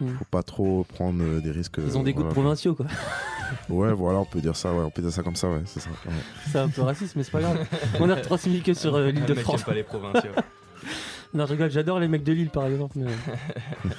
[0.00, 0.10] Mm.
[0.16, 1.78] faut pas trop prendre euh, des risques.
[1.84, 2.86] Ils ont des goûts de provinciaux, quoi.
[3.68, 5.80] Ouais, voilà, on peut dire ça, ouais, on peut dire ça comme ça, ouais, c'est
[5.80, 5.90] ça.
[5.90, 6.12] ouais.
[6.52, 7.66] C'est un peu raciste, mais c'est pas grave.
[7.98, 9.64] On a retransmis que sur euh, l'île Ah, de mec France.
[9.64, 10.30] pas les provinciaux.
[11.34, 12.96] Non, je rigole, j'adore les mecs de Lille par exemple.
[12.96, 13.10] mais-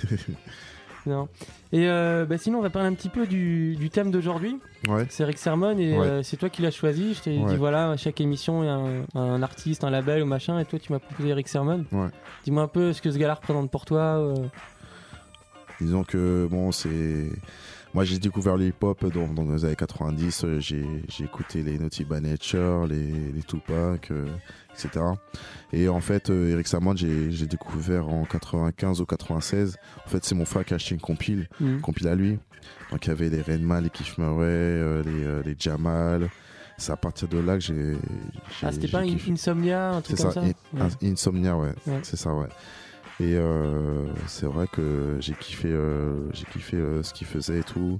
[1.10, 1.28] non.
[1.72, 4.58] Et euh, bah, sinon, on va parler un petit peu du, du thème d'aujourd'hui.
[4.88, 5.06] Ouais.
[5.10, 6.06] C'est Rick Sermon et Ouais.
[6.08, 7.14] euh, c'est toi qui l'as choisi.
[7.14, 7.50] Je t'ai Ouais.
[7.52, 10.58] dit voilà, à chaque émission, il y a un, un artiste, un label ou machin.
[10.60, 11.84] Et toi, tu m'as proposé Rick Sermon.
[12.46, 14.00] Dis-moi un peu ce que ce gars-là représente pour toi.
[14.18, 14.36] euh.
[15.82, 17.30] Disons que bon, c'est.
[17.94, 20.44] Moi, j'ai découvert le hip-hop dans, dans les années 90.
[20.44, 24.28] euh, J'ai j'ai écouté les Naughty by Nature, les, les Tupac, euh,
[24.74, 25.04] etc.
[25.74, 29.78] Et en fait, euh, Eric Salmon, j'ai j'ai découvert en 95 ou 96.
[30.06, 31.80] En fait, c'est mon frère qui a acheté une compile, Mm.
[31.80, 32.38] compile à lui.
[32.92, 36.30] Donc, il y avait les Redman, les Keith Murray, euh, les, euh, les Jamal.
[36.78, 37.98] C'est à partir de là que j'ai.
[38.62, 39.02] Ah, c'était pas.
[39.02, 40.48] Insomnia, un truc C'est comme ça, ça,
[40.78, 41.12] In- Ouais.
[41.12, 42.00] Insomnia, ouais, Ouais.
[42.04, 42.48] c'est ça, ouais.
[43.22, 47.64] Et euh, c'est vrai que j'ai kiffé, euh, j'ai kiffé euh, ce qu'il faisait et
[47.64, 48.00] tout.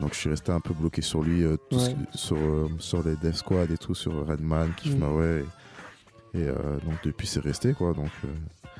[0.00, 1.94] Donc je suis resté un peu bloqué sur lui, euh, tout Ouais.
[2.14, 5.00] sur, euh, sur les Death Squad et tout, sur Redman, Keith Mm.
[5.04, 5.44] Murray.
[6.34, 7.92] Et, et, euh, donc depuis c'est resté quoi.
[7.94, 8.10] Donc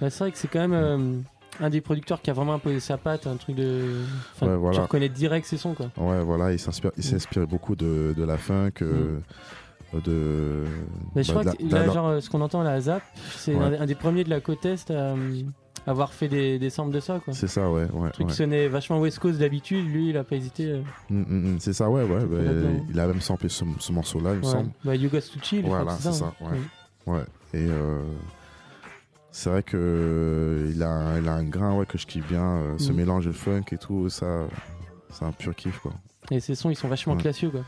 [0.01, 1.19] Bah, c'est vrai que c'est quand même euh,
[1.61, 3.91] un des producteurs qui a vraiment imposé sa patte, un truc de.
[4.35, 4.77] Enfin, Ouais, voilà.
[4.77, 5.91] Tu reconnais direct ses sons, quoi.
[5.97, 7.47] ouais voilà, il s'inspire, il Mm.
[7.47, 9.19] beaucoup de, de la funk, euh,
[10.05, 10.65] de.
[11.15, 13.03] Mais je bah, crois que là, genre, ce qu'on entend à la ZAP,
[13.37, 15.15] c'est un, un des premiers de la côte Est à
[15.87, 17.35] avoir fait des, des samples de ça, quoi.
[17.35, 18.09] C'est ça, ouais, ouais.
[18.09, 18.33] Un truc ouais.
[18.33, 20.67] sonnait vachement West Coast d'habitude, lui, il a pas hésité.
[20.71, 22.25] euh, Mm, mm, mm, c'est ça, ouais, ouais.
[22.25, 22.39] Bah,
[22.91, 24.51] il a même samplé ce, ce morceau-là, il me ouais.
[24.51, 24.71] semble.
[24.85, 26.47] Bah, You Got to Chill, Voilà, c'est ça, hein.
[27.07, 27.13] ouais.
[27.15, 28.01] Ouais, et euh,
[29.31, 32.43] c'est vrai que euh, il a, il a un grain ouais, que je kiffe bien,
[32.45, 34.47] euh, ce mélange de funk et tout, ça,
[35.11, 35.93] c'est un pur kiff quoi.
[36.31, 37.21] Et ses sons, ils sont vachement Ouais.
[37.21, 37.61] classieux, quoi.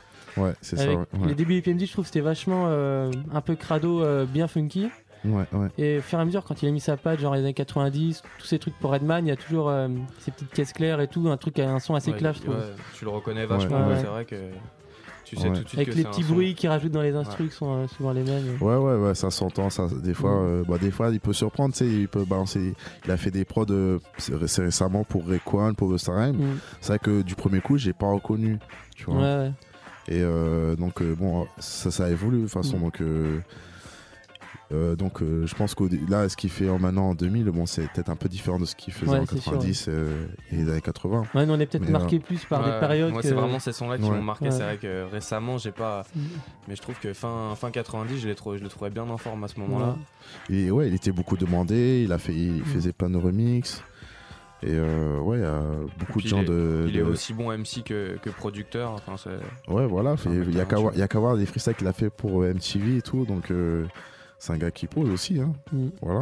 [0.42, 0.96] Ouais, c'est ça, ouais.
[0.96, 4.88] Ouais, Les débuts EPMD, je trouve c'était vachement euh, un peu crado, euh, bien funky.
[5.26, 5.68] Ouais, ouais.
[5.78, 7.54] Et au fur et à mesure, quand il a mis sa patte, genre les années
[7.54, 9.88] 90, tous ces trucs pour Redman, il y a toujours euh,
[10.20, 12.54] ces petites caisses claires et tout, un truc un son assez Ouais, clash, je trouve.
[12.56, 12.62] ouais,
[12.94, 13.82] tu le reconnais vachement, Ouais.
[13.84, 14.00] ouais, Ouais.
[14.00, 14.36] c'est vrai que.
[15.24, 15.56] Tu sais Ouais.
[15.56, 16.34] tout de suite Avec que les petits son.
[16.34, 18.58] bruits qu'ils rajoutent dans les instrus qui sont euh, souvent les mêmes.
[18.60, 19.70] Ouais, ouais, ouais, ça s'entend.
[19.70, 21.74] Ça, des fois, euh, bah, des fois, il peut surprendre.
[21.74, 22.74] Tu sais, il peut balancer.
[23.04, 23.98] Il a fait des prods euh,
[24.32, 26.36] récemment pour Rayquan, pour The Rhyme.
[26.36, 26.58] Mm.
[26.80, 28.60] C'est vrai que du premier coup, j'ai pas reconnu.
[28.94, 29.16] Tu vois.
[29.16, 29.52] Ouais, ouais.
[30.06, 32.78] Et euh, donc, euh, bon, ça, ça évolue de toute façon.
[32.78, 32.82] Mm.
[32.82, 33.02] Donc,
[34.72, 37.66] euh, donc euh, je pense que là, ce qu'il fait en maintenant en 2000, bon,
[37.66, 40.26] c'est peut-être un peu différent de ce qu'il faisait Ouais, en c'est sûr, 90 euh,
[40.52, 41.22] et les années 80.
[41.34, 43.12] Ouais, nous, on est peut-être marqué plus par Ouais, des périodes.
[43.12, 44.46] Moi, que- c'est vraiment ces sons-là qui m'ont marqué.
[44.46, 44.50] Ouais.
[44.50, 46.04] C'est vrai que récemment, j'ai pas.
[46.68, 49.44] Mais je trouve que fin, fin 90, je, trouvé, je le trouvais bien en forme
[49.44, 49.96] à ce moment-là.
[50.50, 52.02] Et ouais, il était beaucoup demandé.
[52.04, 52.64] Il a fait, il Mm.
[52.64, 53.82] faisait plein de remix.
[54.62, 55.60] Et euh, ouais, il y a
[55.98, 56.86] beaucoup de gens de.
[56.88, 58.92] Il est aussi bon MC que, que producteur.
[59.06, 59.14] Enfin,
[59.68, 60.16] Ouais, voilà.
[60.24, 62.10] Il y a qu'à voir, il y a qu'à voir les freestyles qu'il a fait
[62.10, 63.26] pour MTV et tout.
[63.26, 63.84] Donc, euh,
[64.38, 65.40] c'est un gars qui pose aussi.
[65.40, 65.52] Hein.
[65.72, 65.88] Mm.
[66.02, 66.20] Voilà.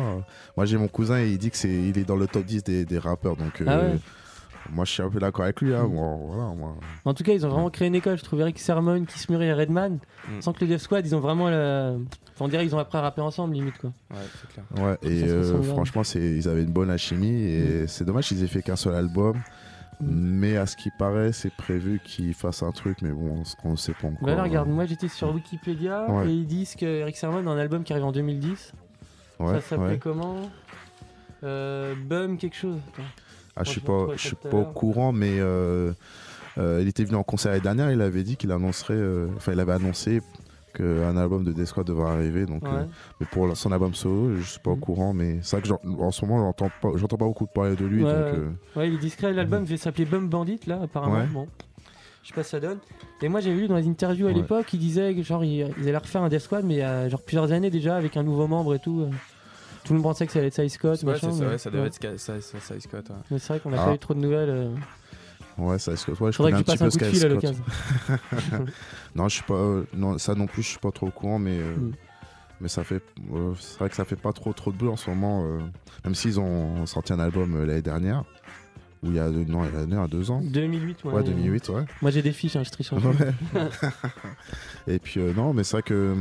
[0.56, 2.64] Moi, j'ai mon cousin et il dit que c'est, il est dans le top 10
[2.64, 3.36] des, des rappeurs.
[3.36, 3.98] Donc, euh, Ah ouais.
[4.72, 5.74] moi, je suis un peu d'accord avec lui.
[5.74, 5.84] Hein.
[5.84, 5.94] Mm.
[5.94, 6.74] Bon, voilà, moi.
[7.04, 8.16] En tout cas, ils ont vraiment créé une école.
[8.18, 9.98] Je trouve Eric Sermon, Kiss Murray et Redman.
[10.28, 10.40] Mm.
[10.40, 11.48] Sans que le Def Squad, ils ont vraiment.
[11.50, 11.94] la-
[12.36, 13.78] Enfin, on dirait qu'ils ont appris à rapper ensemble, limite.
[13.78, 13.92] quoi.
[14.10, 14.64] Ouais, c'est clair.
[14.84, 17.42] Ouais, et euh, franchement, c'est, ils avaient une bonne alchimie.
[17.44, 19.40] Et c'est dommage qu'ils aient fait qu'un seul album.
[20.00, 20.06] Mm.
[20.06, 23.02] Mais à ce qui paraît, c'est prévu qu'ils fassent un truc.
[23.02, 24.26] Mais bon, on ne sait pas encore.
[24.26, 26.28] Bah là, regarde, moi j'étais sur Wikipédia Ouais.
[26.28, 28.72] et ils disent que Eric Sermon a un album qui arrive en 2010.
[29.40, 29.98] Ouais, ça s'appelait ouais.
[29.98, 30.36] comment?
[31.42, 32.78] Euh, Bum quelque chose.
[32.92, 33.08] Attends.
[33.56, 35.92] Ah, je suis pas, je suis pas au courant, mais euh,
[36.58, 37.90] euh, il était venu en concert l'année dernière.
[37.92, 40.22] Il avait dit qu'il annoncerait, euh, enfin, il avait annoncé
[40.74, 42.44] qu'un album de Death Squad devrait arriver.
[42.46, 42.70] Donc, Ouais.
[42.70, 42.84] euh,
[43.20, 44.80] mais pour son album solo, je suis pas au Mhm.
[44.80, 47.84] courant, mais c'est vrai que en ce moment, j'entends pas, j'entends pas beaucoup parler de
[47.86, 48.04] lui.
[48.04, 48.38] Ouais, donc, ouais.
[48.38, 49.32] euh, Ouais, il est discret.
[49.32, 51.16] L'album va s'appeler Bum Bandit, là, apparemment.
[51.16, 51.26] Ouais.
[51.32, 51.48] Bon.
[52.22, 52.78] Je sais pas si ça donne.
[53.20, 54.34] Et moi, j'ai vu dans les interviews à Ouais.
[54.34, 56.82] l'époque, ils disaient que genre, ils, ils allaient refaire un Death Squad, mais il y
[56.82, 59.00] a genre plusieurs années déjà, avec un nouveau membre et tout.
[59.02, 59.10] euh.
[59.84, 61.30] Tout le monde pensait que ça allait être Cy Scott, Ouais, machin.
[61.30, 61.88] c'est ça, mais- ouais, ça devait ouais.
[61.88, 63.10] être ça, Scott.
[63.10, 63.16] ouais.
[63.30, 63.86] Mais c'est vrai qu'on n'a Ah.
[63.88, 64.48] pas eu trop de nouvelles.
[64.48, 64.70] euh.
[65.58, 67.16] Ouais, ça, c'est- ouais, je Faudrait que tu un passes petit un peu coup de
[67.16, 67.64] fil à l'occasion.
[69.14, 71.38] Non, je suis pas, euh, non, ça non plus, je suis pas trop au courant,
[71.38, 71.56] mais.
[71.58, 71.92] euh, Mm.
[72.60, 73.02] Mais ça fait,
[73.34, 75.58] euh, c'est vrai que ça fait pas trop trop de bruit en ce moment, euh,
[76.04, 78.22] même s'ils ont sorti un album l'année dernière,
[79.02, 81.12] ou il y a deux, non, il y a deux ans, 2008, ouais.
[81.14, 81.84] ouais, 2008, ouais.
[82.00, 82.96] Moi, j'ai des fiches, hein, je triche peu.
[83.58, 83.70] Ouais.
[84.86, 86.14] Et puis euh, non, mais c'est vrai que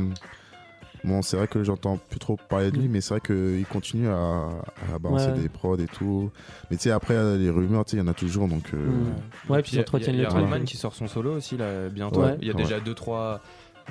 [1.04, 4.08] bon, c'est vrai que j'entends plus trop parler de lui, mais c'est vrai qu'il continue
[4.08, 4.48] à,
[4.94, 5.38] à balancer Ouais.
[5.38, 6.30] des prods et tout.
[6.70, 8.72] Mais tu sais, après euh, les rumeurs, tu sais, il y en a toujours, donc.
[8.74, 9.52] euh, Mm.
[9.52, 10.42] Ouais, puis ils il y a- entretiennent il y a le truc.
[10.44, 12.22] Redman qui sort son solo aussi là, bientôt.
[12.22, 12.36] Ouais.
[12.40, 13.40] Il y a déjà 2-3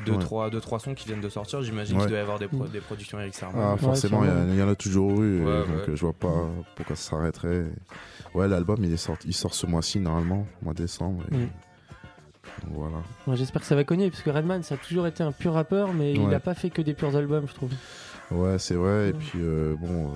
[0.07, 0.17] deux, Ouais.
[0.17, 1.61] trois, deux, trois sons qui viennent de sortir.
[1.61, 2.01] J'imagine Ouais.
[2.01, 2.69] qu'il doit y avoir des, pro- Mm.
[2.69, 3.59] des productions Eric Sermon.
[3.61, 5.65] Ah, forcément, il y a- y, en a toujours eu, Ouais, ouais.
[5.67, 6.33] donc je vois pas
[6.75, 7.65] pourquoi ça s'arrêterait.
[8.33, 11.21] Ouais, l'album il est sorti, il sort ce mois-ci normalement, mois de décembre.
[11.31, 11.49] et- Mm.
[12.71, 12.97] Voilà.
[13.27, 15.53] Ouais, J'espère que ça va cogner, parce que Redman, ça a toujours été un pur
[15.53, 16.33] rappeur, mais il Ouais.
[16.35, 17.71] a pas fait que des purs albums, je trouve.
[18.31, 19.09] Ouais, c'est vrai.
[19.09, 20.15] Et puis euh, bon, euh,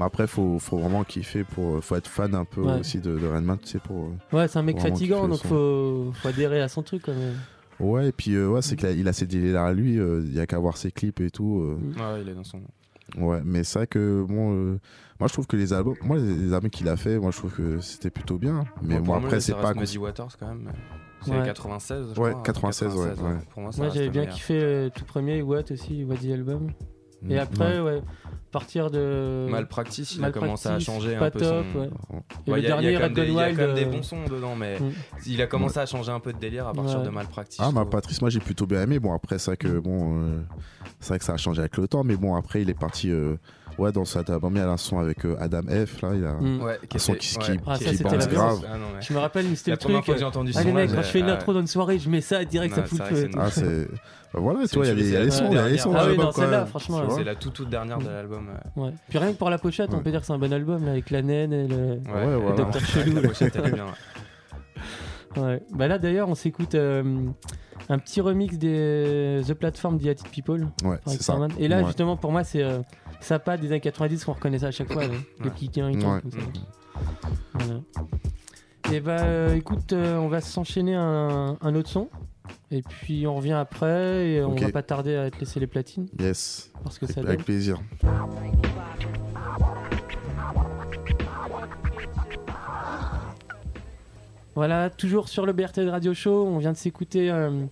[0.00, 2.80] après faut, faut vraiment kiffer pour, faut être fan un peu Ouais.
[2.80, 4.10] aussi de, de Redman, tu sais pour.
[4.32, 7.02] euh, Ouais, c'est un mec fatigant, donc faut, faut adhérer à son truc.
[7.04, 7.34] Quand même.
[7.80, 9.98] Ouais, et puis euh, ouais, c'est qu'il a, il a ses délires à lui.
[9.98, 11.60] euh, Il y a qu'à voir ses clips et tout.
[11.60, 12.00] euh, Mm.
[12.00, 12.60] Ouais, il est dans son.
[13.16, 14.78] Ouais, mais c'est vrai que bon, euh,
[15.18, 17.38] moi je trouve que les albums, moi les, les albums qu'il a fait, moi je
[17.38, 18.64] trouve que c'était plutôt bien.
[18.82, 19.74] Mais Moi, bon, après c'est pas.
[19.74, 20.70] Muddy Waters quand même.
[21.22, 21.42] C'est Ouais.
[21.44, 23.14] 96, je Ouais, crois, 96, ouais, ouais.
[23.50, 24.34] Pour moi, j'avais bien meilleur.
[24.34, 26.70] kiffé euh, tout premier, What aussi, What the Album.
[27.22, 27.96] Mm, Et après, ouais.
[27.96, 28.02] ouais,
[28.52, 29.48] partir de.
[29.50, 31.78] Malpractice, il a Malpractice, commencé à changer pas un peu top, son.
[31.80, 31.86] ouais.
[31.88, 33.34] Et Ouais, le il y a- il y dernier, a quand Red même des- il
[33.34, 34.92] y a quand même des euh, bons sons dedans, mais Mm.
[35.26, 37.04] il a commencé à changer un peu de délire à partir Ouais.
[37.04, 37.58] de Malpractice.
[37.60, 37.90] Ah, je ma trouve.
[37.90, 39.00] Patrice, moi j'ai plutôt bien aimé.
[39.00, 40.40] Bon, après, c'est vrai que bon, euh,
[41.00, 43.10] c'est vrai que ça a changé avec le temps, mais bon, après, il est parti.
[43.10, 43.34] euh,
[43.78, 46.02] ouais, dans album, il y a un son avec euh, Adam F.
[46.02, 46.32] Là, il a.
[46.34, 46.62] Mm.
[46.62, 48.60] Ouais, qui Un son qui- ouais, qui- Ah, qui ça, est c'était pas la grave.
[48.66, 49.00] Ah, non, ouais.
[49.00, 50.04] Je me rappelle, c'était le première truc.
[50.06, 51.66] fois que euh, entendu Ah les son-là, mecs, quand je fais une intro dans une
[51.66, 53.88] soirée, je mets ça direct, ça fout le Ah, c'est.
[54.34, 54.94] Bah voilà, vois, il y a
[55.26, 55.82] y c'est sons, il y a dernière.
[55.82, 55.92] sons.
[55.96, 57.16] Ah oui, non, celle-là, franchement, vois.
[57.16, 58.46] C'est la toute toute dernière de l'album.
[58.76, 58.82] ouais.
[58.84, 58.90] Ouais.
[59.08, 60.90] Puis rien que pour la pochette, on peut dire que c'est un bon album là,
[60.90, 61.76] avec la naine et le.
[61.76, 62.56] Ouais, voilà.
[62.56, 63.14] Docteur Chelou.
[63.22, 63.84] La pochette, elle est bien.
[63.86, 63.90] ouais.
[65.36, 65.62] Ouais.
[65.74, 67.02] Bah là d'ailleurs, on s'écoute euh,
[67.88, 70.66] un petit remix des The Platform d'Iatit People.
[70.82, 71.38] Ouais, par c'est ça.
[71.58, 71.84] Et là, Ouais.
[71.86, 72.78] justement, pour moi, c'est euh,
[73.38, 75.06] pas des années 90 qu'on reconnaît ça à chaque fois.
[75.06, 75.14] là.
[75.40, 76.20] Le petit Ouais.
[76.20, 76.38] comme ça.
[77.54, 77.80] Voilà.
[78.92, 82.08] Et bah euh, écoute, euh, on va s'enchaîner un, un autre son.
[82.70, 86.06] Et puis on revient après et on va pas tarder à te laisser les platines
[86.18, 87.28] Yes, parce que ça avec, donne.
[87.34, 87.78] avec plaisir.
[94.54, 97.64] Voilà, toujours sur le BRT de Radio Show, on vient de s'écouter euh,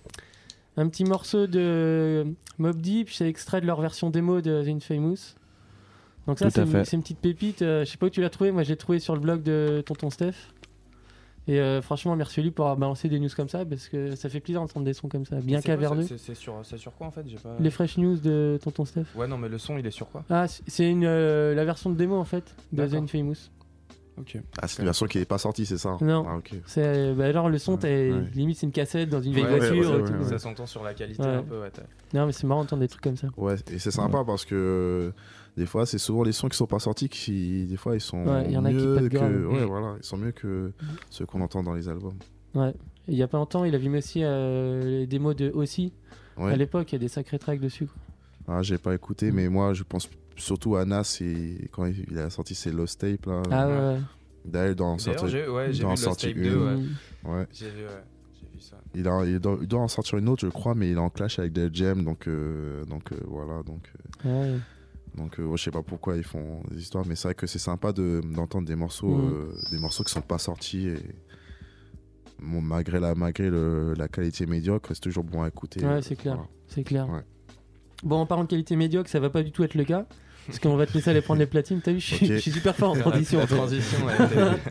[0.77, 2.25] un petit morceau de
[2.59, 5.35] Mob Deep, c'est extrait de leur version démo de The Infamous.
[6.27, 6.61] Donc ça, c'est
[6.93, 7.61] une, petite pépite.
[7.61, 9.81] euh, je sais pas où tu l'as trouvé, moi j'ai trouvé sur le blog de
[9.85, 10.33] Tonton Steph.
[11.49, 14.27] Et euh, franchement, merci lui pour avoir balancé des news comme ça, parce que ça
[14.27, 16.05] fait plaisir d'entendre des sons comme ça, bien caverneux.
[16.05, 17.55] c'est- sur, c'est sur quoi en fait J'ai pas...
[17.59, 19.05] Les fresh news de Tonton Steph.
[19.15, 20.25] Ouais, non, mais le son il est sur quoi?
[20.29, 22.95] Ah, c'est une, euh, la version de démo en fait, de The.
[22.95, 23.49] Infamous.
[24.19, 24.35] Ok.
[24.61, 25.95] Ah, c'est une version qui n'est pas sortie, c'est ça?
[26.01, 26.25] Non.
[26.27, 26.51] Ah, ok.
[26.65, 29.69] C'est bah alors le son, Ouais, limite c'est une cassette dans une vieille Ouais, voiture.
[29.75, 30.19] ouais, et ouais, tout, ouais.
[30.23, 30.29] ouais.
[30.29, 31.27] Ça s'entend sur la qualité Ouais.
[31.29, 31.61] un peu.
[32.13, 33.27] Non mais c'est marrant d'entendre des trucs comme ça.
[33.37, 35.11] Ouais, et c'est sympa parce que euh,
[35.57, 38.23] des fois, c'est souvent les sons qui sont pas sortis qui, des fois, ils sont
[38.25, 39.65] Ouais, il y en a qui mieux que, ouais, Mm.
[39.65, 40.71] voilà, ils sont mieux que
[41.09, 42.17] ceux qu'on entend dans les albums.
[42.53, 42.73] Ouais.
[43.07, 45.93] Il y a pas longtemps, il a vu aussi euh, les démos de aussi.
[46.37, 46.51] Ouais.
[46.53, 47.87] À l'époque, il y a des sacrés tracks dessus.
[47.87, 47.95] Quoi.
[48.57, 52.29] Ah, j'ai pas écouté, mais moi, je pense surtout à Nas et quand il a
[52.29, 53.41] sorti ses Lost Tape là.
[53.51, 53.73] Ah ouais.
[53.73, 53.99] ouais.
[54.45, 56.43] D'ailleurs, dans sortir- ouais, dans vu sorti Tape une.
[56.43, 56.57] 2.
[56.57, 56.75] Ouais.
[56.75, 57.29] Mm.
[57.31, 57.47] ouais.
[57.51, 58.03] J'ai vu, ouais,
[58.39, 58.77] j'ai vu ça.
[58.93, 60.99] Il, a, il, doit, il doit en sortir une autre, je crois, mais il est
[60.99, 63.63] en clash avec Def Jam, donc, euh, donc euh, voilà.
[63.63, 63.91] Donc,
[64.25, 64.59] euh, Ouais.
[65.17, 67.47] Donc euh, ouais, je sais pas pourquoi ils font des histoires, mais c'est vrai que
[67.47, 69.33] c'est sympa de- d'entendre des morceaux, Mm.
[69.33, 70.97] euh, des morceaux qui sont pas sortis et
[72.39, 75.83] bon, malgré la malgré le- la qualité médiocre, c'est toujours bon à écouter.
[75.85, 76.35] Ouais, c'est clair.
[76.35, 76.49] voilà.
[76.67, 77.09] C'est clair.
[77.09, 77.23] Ouais.
[78.03, 80.05] Bon, en parlant de qualité médiocre, ça va pas du tout être le cas.
[80.45, 81.81] Parce qu'on va te laisser aller prendre les platines.
[81.81, 83.39] T'as vu, je suis, super fort en transition.
[83.39, 84.61] La transition, était-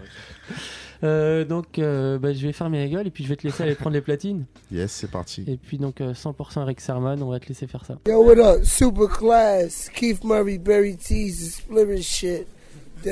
[1.04, 3.62] Euh, donc, euh, bah, je vais fermer la gueule et puis je vais te laisser
[3.62, 4.44] aller prendre les platines.
[4.72, 5.44] Yes, c'est parti.
[5.46, 7.94] Et puis, donc, euh, 100% Rick Sermon, on va te laisser faire ça.
[8.06, 8.64] Yo, what up?
[8.64, 9.88] Super class.
[9.94, 12.48] Keith Murray, Barry Tees, Splitter shit.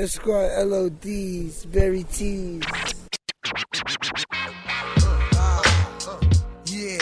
[0.07, 2.59] Squad LODs, Barry Tees.
[6.65, 6.97] Yeah.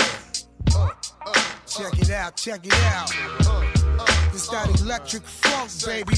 [1.65, 3.09] Check it out, check it out.
[4.31, 6.13] This that electric funk, baby.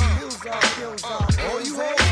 [1.49, 2.04] All you all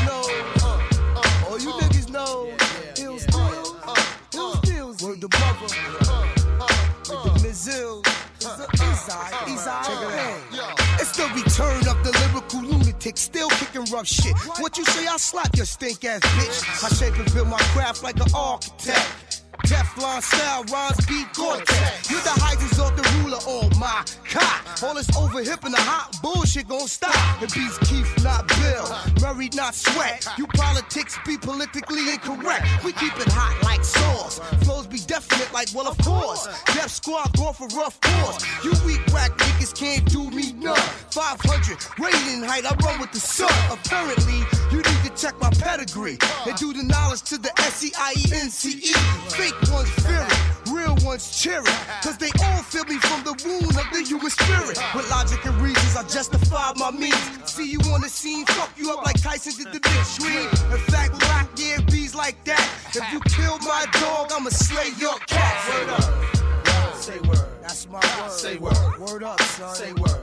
[2.14, 2.50] you niggas know,
[2.96, 4.94] Hill Stills, uh, uh, uh.
[5.02, 8.04] Word the brother, with the Mizil.
[8.40, 10.10] Check it
[10.58, 10.84] out.
[11.00, 14.36] It's the return of the lyrical lunatic, still kicking rough shit.
[14.60, 15.06] What you say?
[15.06, 16.84] I slap your stink ass bitch.
[16.84, 19.23] I shape and build my craft like an architect.
[19.64, 22.10] Teflon style, rhymes beat Gore-Tex.
[22.10, 22.34] You're the
[22.70, 24.60] is off the ruler, oh my God.
[24.82, 27.42] All this over hip and the hot bullshit gon' stop.
[27.42, 28.86] It beats Keith, not Bill.
[29.20, 30.26] Murray, not Sweat.
[30.36, 32.66] You politics be politically incorrect.
[32.84, 34.38] We keep it hot like sauce.
[34.64, 36.46] Flows be definite like, well, of course.
[36.74, 38.44] Death Squad going for rough course.
[38.64, 40.76] You weak whack niggas can't do me none.
[41.10, 43.52] 500, rating height, I run with the sun.
[43.72, 44.82] Apparently, you
[45.16, 48.92] check my pedigree and do the knowledge to the S-E-I-E-N-C-E.
[49.30, 51.66] Fake ones fearing, real ones cheering.
[52.02, 54.78] Cause they all feel me from the wound of the human spirit.
[54.94, 57.14] With logic and reasons, I justify my means.
[57.44, 60.48] See you on the scene, fuck you up like Tyson did the big screen.
[60.72, 62.64] In fact, black yeah, bees like that.
[62.88, 65.54] If you kill my dog, I'ma slay your cat.
[65.68, 66.96] Word up.
[66.96, 67.46] Say word.
[67.60, 68.30] That's my word.
[68.30, 68.98] Say word.
[68.98, 69.74] Word up, son.
[69.74, 70.22] Say word.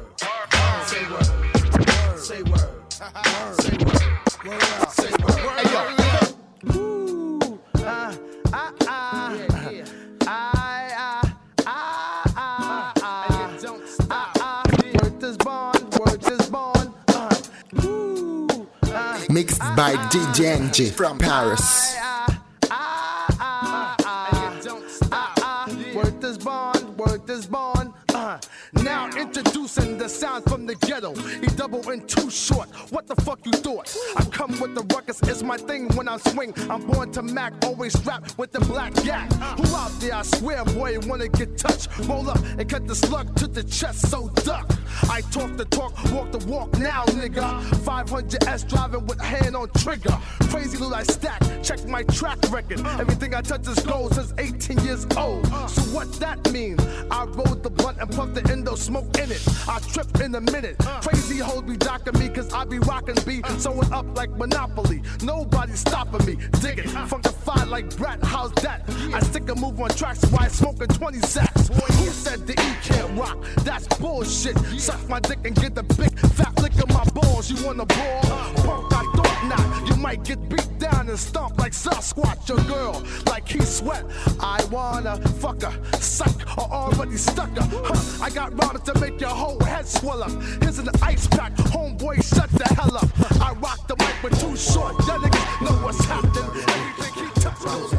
[0.88, 1.28] Say word.
[1.28, 2.20] Word.
[2.20, 2.70] Say word.
[3.00, 3.62] Word.
[3.62, 3.98] Say word.
[4.44, 5.18] is is
[19.30, 21.96] Mixed by DJ NG from Paris.
[25.96, 27.94] Worth is born, worth is born.
[28.10, 28.40] Uh,
[28.92, 31.14] now introducing the sound from the ghetto.
[31.44, 32.68] He double in too short.
[32.90, 33.88] What the fuck you thought?
[34.18, 36.54] I come with the ruckus, it's my thing when I swing.
[36.70, 39.32] I'm born to Mac, always strapped with the black yak.
[39.60, 40.16] Who out there?
[40.16, 41.88] I swear, boy, wanna get touched.
[42.10, 44.68] Roll up and cut the slug to the chest, so duck.
[45.10, 47.46] I talk the talk, walk the walk now, nigga.
[47.88, 50.18] 500S driving with hand on trigger.
[50.50, 52.82] Crazy loot I stack, check my track record.
[53.00, 55.48] Everything I touch is gold since 18 years old.
[55.70, 56.78] So what that mean?
[57.10, 59.42] I rolled the blunt and puffed the endo smoke in it.
[59.68, 60.78] I trip in a minute.
[61.02, 63.42] Crazy hoes be docking me cause I be rocking B.
[63.60, 65.04] Sewing up like Monopoly.
[65.24, 66.36] Nobody stopping me.
[66.60, 66.88] Dig it.
[67.12, 68.84] Funkified like Brat, how's that?
[69.14, 71.68] I stick a move on tracks while smoking 20 sacks.
[71.68, 73.38] Who said the E can't rock?
[73.64, 74.58] That's bullshit.
[74.80, 77.52] Suck my dick and get the big fat lick of my balls.
[77.52, 78.22] You wanna brawl?
[78.66, 79.88] Punk, I thought not.
[79.88, 82.50] You might get beat down and stomped like Sasquatch.
[82.50, 84.06] Your girl, like he sweat.
[84.40, 87.68] I wanna fuck her, suck or already stuck her.
[87.86, 90.32] Huh, I got rhymes to make your whole head swell up.
[90.62, 93.10] Here's an ice pack, homeboy, shut the hell up.
[93.42, 94.96] I rock the mic with too short.
[95.08, 96.44] Y'all know what's happening.
[96.44, 97.92] Everything he touches goes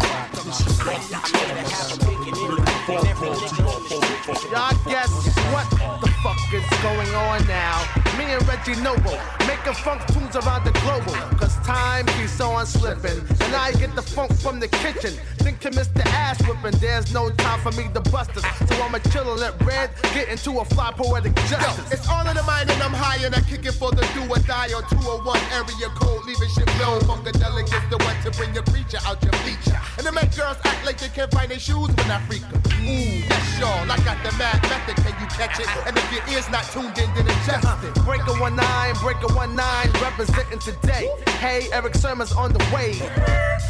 [4.51, 5.11] Y'all guess
[5.53, 8.02] what the fuck is going on now?
[8.19, 11.15] Me and Reggie Noble making funk tunes around the global.
[11.39, 13.19] Cause time keeps on slipping.
[13.41, 15.15] And I get the funk from the kitchen.
[15.39, 16.79] Think to the ass whipping.
[16.79, 18.45] There's no time for me to bust it.
[18.69, 21.93] So I'ma chill and let Red get into a fly poetic justice.
[21.93, 24.23] It's all in the mind and I'm high and I kick it for the do
[24.29, 27.01] or die on 201 area code, leaving shit blown.
[27.01, 29.79] Funkadelic is the one to bring your creature out your feature.
[29.99, 32.61] And to make girls act like they can't find their shoes when I freak 'em.
[32.83, 33.91] Ooh, that's y'all.
[33.91, 34.97] I got the mad method.
[35.05, 35.69] Can you catch it?
[35.87, 38.02] And if your ear's not tuned in, then adjust it.
[38.05, 41.09] Breaker one nine, breaker one nine, representing today.
[41.39, 42.99] Hey, Eric Sermon's on the way.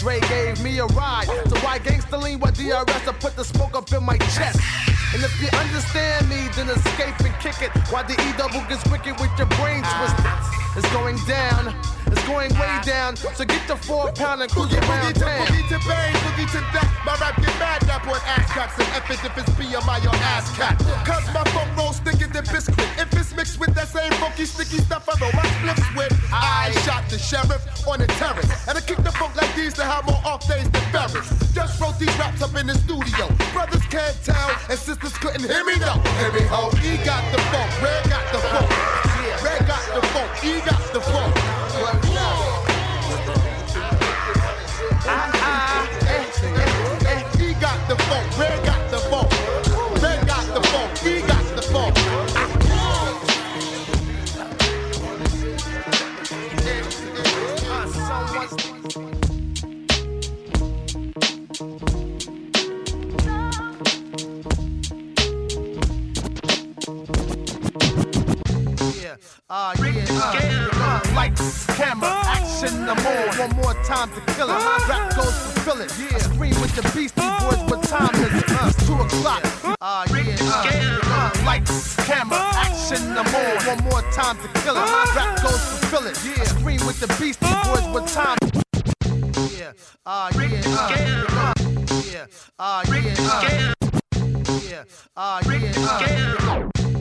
[0.00, 3.08] Dre gave me a ride, so why gangsta lean with DRS?
[3.08, 4.60] I put the smoke up in my chest.
[5.14, 7.70] And if you understand me, then escape and kick it.
[7.92, 10.61] While the E double gets wicked with your brain twisted.
[10.74, 11.74] It's going down,
[12.06, 13.14] it's going way down.
[13.16, 15.46] So get the four pound and cruise around town.
[15.46, 16.88] boogie to bang, boogie to death.
[17.04, 20.16] My rap get mad up on ass craps and F it if it's BMI or
[20.32, 20.78] ass cat.
[21.04, 22.88] Cause my phone rolls thicker than biscuit.
[22.96, 26.12] If it's mixed with that same funky sticky stuff I roll my spliffs with.
[26.32, 28.48] I shot the sheriff on the terrace.
[28.66, 31.28] And I kick the funk like these to have more off days than Ferris.
[31.52, 33.28] Just wrote these raps up in the studio.
[33.52, 36.00] Brothers can't tell and sisters couldn't hear me though.
[36.16, 39.11] Hear me ho, he got the funk, Red got the funk.
[39.42, 41.36] Red got the funk, he got the funk.
[45.04, 45.41] He
[69.54, 73.28] Ah, uh, yeah, uh, uh, lights, camera, action, the more.
[73.36, 74.54] One more time to kill it.
[74.54, 75.92] My rap goes to fill it.
[76.00, 76.16] Yeah.
[76.16, 77.60] I scream with the beastie boys.
[77.68, 78.48] What time is it?
[78.48, 79.42] Uh, two o'clock.
[79.82, 83.54] Ah, uh, yeah, ah, uh, uh, lights, camera, action, the more.
[83.68, 84.88] One more time to kill it.
[84.88, 86.16] My rap goes to fill it.
[86.24, 86.40] Yeah.
[86.40, 87.84] I scream with the beastie boys.
[87.92, 88.38] What time?
[89.52, 89.72] Yeah.
[90.06, 90.88] Ah, yeah, ah.
[90.88, 91.52] uh, yeah, ah, uh,
[92.00, 92.26] yeah, uh, yeah,
[92.58, 93.74] ah, uh, yeah, uh, yeah,
[94.48, 96.91] uh, uh, yeah, uh, yeah, uh, yeah, uh, yeah,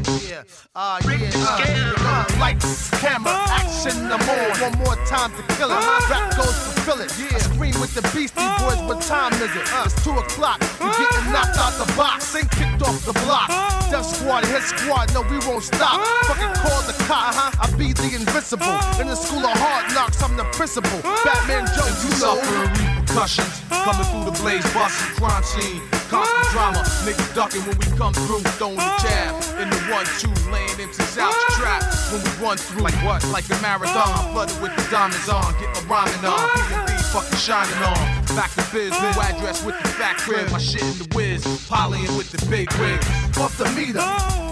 [2.39, 4.51] lights, camera, action, the more.
[4.63, 5.75] One more time to kill it.
[5.75, 7.11] My Rap goes to fill it.
[7.19, 8.79] Yeah, scream with the Beastie Boys.
[8.87, 9.67] What time is it?
[9.73, 10.61] Uh, it's two o'clock.
[10.79, 13.49] You getting knocked out the box and kicked off the block.
[13.91, 15.99] Death Squad, Hit Squad, no, we won't stop.
[16.27, 17.35] Fucking call the cop.
[17.59, 18.77] I be the invincible.
[18.99, 21.01] In the school of hard knocks, I'm the principal.
[21.23, 23.00] Batman Joe, you know.
[23.11, 25.81] Repercussions coming through the blaze, busting crime scene.
[26.07, 30.31] Constant drama, niggas ducking when we come through, throwing the jab in the one two,
[30.47, 30.71] laying
[31.19, 32.83] out the trap when we run through.
[32.83, 33.19] Like what?
[33.27, 34.31] Like a marathon, oh.
[34.31, 36.87] flooded with the diamonds on, get my rhyming on, oh.
[36.87, 37.99] B&B fucking shining on.
[38.31, 39.27] Back to biz, new oh.
[39.27, 42.99] address with the fat crib, my shit in the whiz, polying with the big wig.
[43.43, 43.99] off the meter.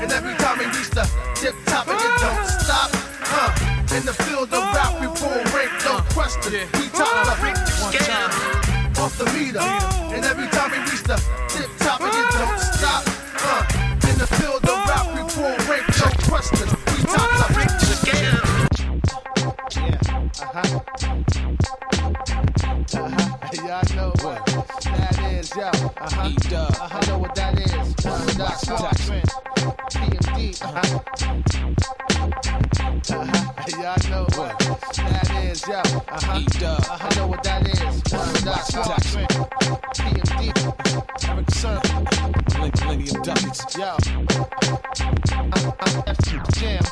[0.03, 2.91] And every time we reach the tip top, and it don't stop.
[3.23, 3.79] Huh.
[3.95, 5.48] In the field of rap, we pull
[6.13, 6.67] question.
[6.73, 7.31] We top the
[7.81, 8.31] one time.
[8.97, 9.59] Off the meter.
[9.59, 11.15] And every time we reach the
[11.47, 13.03] tip top, and it don't stop.
[13.39, 13.63] Huh.
[14.09, 16.67] In the field of rap, we pull rank, no question.
[16.91, 17.45] We top the
[20.41, 20.79] Uh-huh.
[23.55, 24.45] Y'all know what
[24.83, 25.63] that is, yo.
[25.63, 25.89] Uh-huh.
[26.05, 26.29] Uh-huh.
[27.07, 27.71] know what that is.
[28.05, 29.23] Uh, Doc Martin,
[29.91, 30.61] PMD.
[30.61, 30.99] Uh-huh.
[33.09, 35.79] Y'all know what that is, yo.
[35.79, 36.43] Uh-huh.
[36.61, 37.09] Uh-huh.
[37.15, 37.79] know what that is.
[38.43, 38.69] Doc.
[41.27, 42.07] Eric Sermon.
[42.59, 43.75] Millennium Duckets.
[43.75, 43.85] Yo.
[43.85, 43.97] Uh,
[45.79, 46.83] uh, that's jam.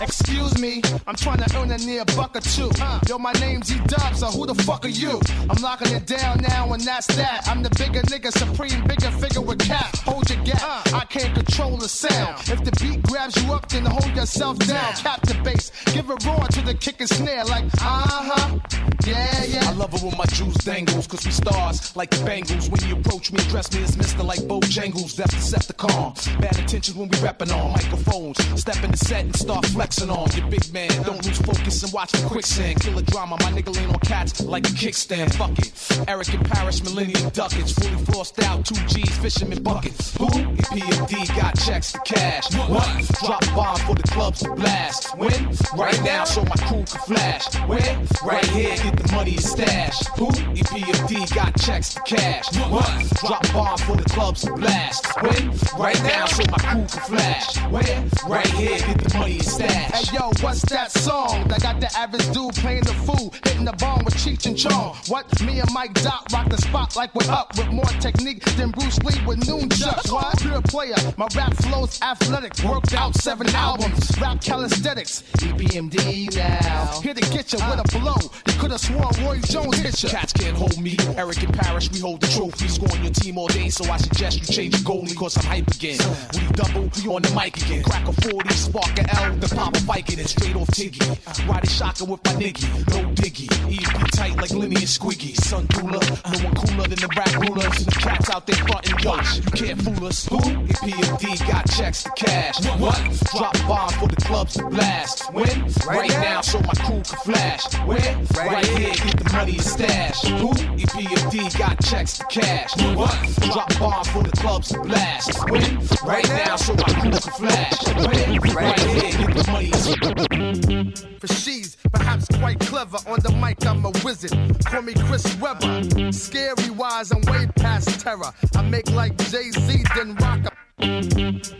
[0.00, 2.70] Excuse me, I'm trying to earn a near buck or two.
[3.08, 5.20] Yo, my name's E Dub, so who the fuck are you?
[5.48, 7.46] I'm locking it down now, and that's that.
[7.46, 9.94] I'm the bigger nigga, supreme, bigger figure with cap.
[9.98, 10.60] Hold your gap,
[10.94, 12.40] I can't control the sound.
[12.48, 14.92] If the beat grabs you up, then hold yourself down.
[14.94, 18.58] Cap the bass, give a roar to the kick and snare, like uh huh.
[19.06, 19.64] Yeah, yeah.
[19.64, 22.68] I love it when my jewels dangles, cause we stars like the Bengals.
[22.70, 24.24] When you approach me, address me as Mr.
[24.24, 26.40] like Bojangles, that's to set the Decepticon.
[26.40, 28.38] Bad intentions when we reppin' on microphones.
[28.60, 30.90] Step in the set and start flexing on your big man.
[31.02, 32.80] Don't lose focus and watch the quicksand.
[32.80, 35.34] Kill a drama, my nigga lean on cats like a kickstand.
[35.34, 35.72] Fuck it.
[36.08, 37.72] Eric in Paris, Millennium Duckets.
[37.72, 40.14] Fully flossed out, two G's, fisherman buckets.
[40.18, 40.26] Who?
[40.26, 42.52] Your PMD got checks to cash.
[42.68, 43.08] What?
[43.24, 45.16] Drop bomb for the clubs to blast.
[45.16, 45.50] When?
[45.76, 47.54] Right now, so my crew can flash.
[47.66, 48.06] When?
[48.24, 50.06] Right here, get the money and stash.
[50.18, 50.30] Who?
[50.70, 52.46] PMD got checks to cash.
[52.70, 52.86] What?
[53.20, 55.06] Drop bomb for the clubs to blast.
[55.22, 55.50] When?
[55.78, 57.56] Right now, so my crew can flash.
[57.70, 58.10] When?
[58.28, 60.08] Right here, get the money and stash.
[60.08, 63.72] Hey yo, what's that song that got the average dude playing the fool, hitting the
[63.72, 64.96] bomb with Cheech and Chong?
[65.08, 65.26] What?
[65.42, 68.98] Me and Mike Dot rock the spot like we're up with more technique than Bruce
[69.00, 70.10] Lee with noon chucks.
[70.10, 70.38] What?
[70.38, 73.89] Pure player, my rap flows athletic, worked out seven albums,
[74.20, 77.00] rap calisthenics, EPMD now.
[77.00, 78.16] Here to get you with a blow.
[78.46, 80.08] You could have sworn Roy Jones hit you.
[80.08, 80.96] Cats can't hold me.
[81.16, 82.68] Eric and Parrish, we hold the trophy.
[82.68, 85.44] Score on your team all day, so I suggest you change your goalie, cause I'm
[85.44, 85.98] hype again.
[86.34, 87.82] We double on the mic again.
[87.82, 91.00] Crack a 40, spark a L, then pop a it and straight off Tiggy.
[91.00, 92.68] they shocking with my nigga.
[92.90, 95.34] No diggy, EP tight like Lenny and Squiggy.
[95.36, 97.84] Sun cooler, no one cooler than the rap rulers.
[97.84, 100.26] The cats out there frontin' yo, you can't fool us.
[100.26, 100.38] Who?
[100.38, 102.64] If PMD got checks to cash.
[102.78, 102.96] What?
[103.36, 105.32] Drop bomb for the clubs to blast.
[105.32, 105.72] When?
[105.86, 107.74] Right now, so my crew can flash.
[107.86, 108.26] When?
[108.34, 110.22] Right here, get the money and stash.
[110.22, 110.50] Who?
[110.82, 112.76] If PMD got checks to cash.
[112.94, 113.16] What?
[113.52, 115.50] Drop bomb for the clubs to blast.
[115.50, 115.78] When?
[116.04, 117.78] Right now, so my crew can flash.
[117.86, 118.40] When?
[118.54, 122.98] Right here, get the money For she's perhaps quite clever.
[123.06, 124.34] On the mic, I'm a wizard.
[124.64, 126.12] Call me Chris Webber.
[126.12, 128.32] Scary wise, I'm way past terror.
[128.56, 130.60] I make like Jay Z, then rock a.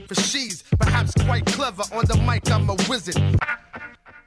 [0.09, 1.83] For she's perhaps quite clever.
[1.93, 3.17] On the mic, I'm a wizard.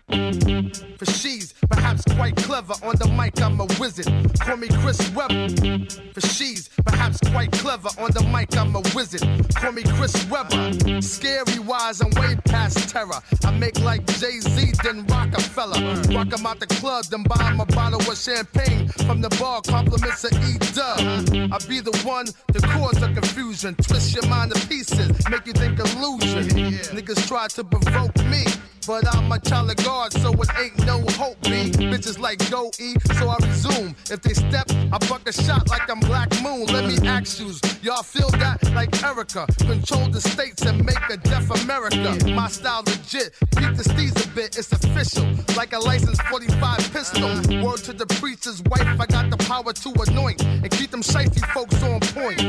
[0.10, 2.74] For she's perhaps quite clever.
[2.84, 4.08] On the mic, I'm a wizard.
[4.40, 5.50] Call me Chris Webber.
[6.14, 7.90] For she's perhaps quite clever.
[7.98, 9.24] On the mic, I'm a wizard.
[9.56, 11.02] Call me Chris Webber.
[11.02, 13.22] Scary wise, I'm way past terror.
[13.46, 15.80] I make like Jay Z, then Rockefeller.
[16.16, 19.62] Rock 'em out the club, then buy 'em a bottle of champagne from the bar.
[19.62, 21.00] Compliments of E Dub.
[21.52, 23.76] I be the one to cause the confusion.
[23.76, 26.50] Twist your mind to pieces, make you think illusion.
[26.96, 28.46] Niggas try to provoke me.
[28.86, 31.70] But I'm a child of God, so it ain't no hope, me.
[31.92, 33.96] Bitches like go eat, so I resume.
[34.10, 36.66] If they step, I buck a shot like I'm Black Moon.
[36.68, 39.46] Let me ask you, y'all feel that like Erica?
[39.60, 42.18] Control the states and make a deaf America.
[42.32, 45.28] My style legit, beat the steez a bit, it's official.
[45.56, 47.30] Like a licensed 45 pistol.
[47.64, 51.42] Word to the preacher's wife, I got the power to anoint and keep them shifty
[51.54, 52.42] folks on point.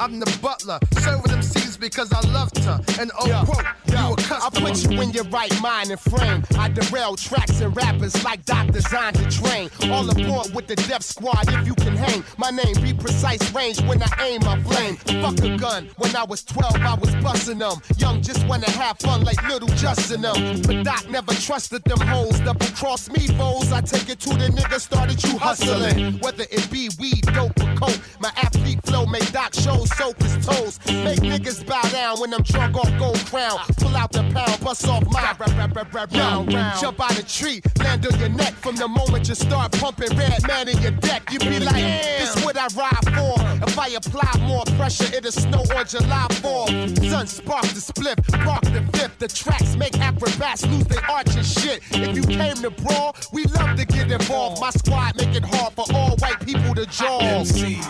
[0.00, 2.80] I'm the butler, serving them seeds because I loved her.
[2.98, 4.68] And oh, quote, you a I customer.
[4.68, 6.44] put you in your right mind and frame.
[6.58, 9.70] I derail tracks and rappers like Doc designed to train.
[9.90, 12.24] All aboard with the death Squad if you can hang.
[12.36, 14.96] My name be precise range when I aim my flame.
[15.22, 15.88] Fuck a gun.
[15.96, 17.80] When I was 12, I was busting them.
[17.98, 20.62] Young just wanna have fun like little Justin them.
[20.62, 22.38] But Doc never trusted them hoes.
[22.40, 23.72] Double cross me foes.
[23.72, 26.18] I take it to the nigga started you hustling.
[26.20, 28.00] Whether it be weed, dope, or coke.
[28.20, 30.78] My athlete flow make Doc shows soak his toes.
[30.86, 33.58] Make niggas bow down when I'm drunk off gold crown.
[33.78, 36.80] Pull out the pound, bust off my rap, rap, rap, rap, round, round.
[36.80, 40.46] Jump out a tree, land on your neck from the moment you start pumping red
[40.46, 41.30] man in your deck.
[41.30, 43.34] You be like, this what I ride for.
[43.66, 47.10] If I apply more pressure, it'll snow on July 4th.
[47.10, 49.18] Sun spark the split, park the fifth.
[49.18, 51.82] The tracks make acrobats lose their arch and shit.
[51.90, 54.60] If you came to brawl, we love to get involved.
[54.60, 57.22] My squad make it hard for all white people to jog.
[57.22, 57.86] MCs,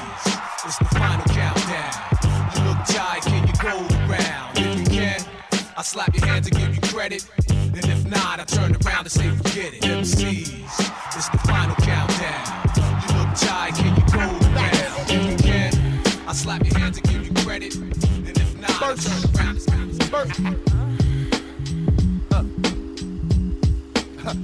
[0.64, 1.92] it's the final countdown.
[2.54, 3.24] You look tired,
[3.66, 4.58] can you go around?
[4.58, 5.20] If you can,
[5.76, 7.28] I slap your hands and give you credit.
[7.48, 9.82] And if not, I turn around and say forget it.
[9.82, 12.46] MCs, it's the final countdown.
[12.76, 15.10] You look tired, can you go around?
[15.10, 15.72] If you can,
[16.28, 17.74] I slap your hands and give you credit.
[17.74, 19.76] And if not, I turn around and say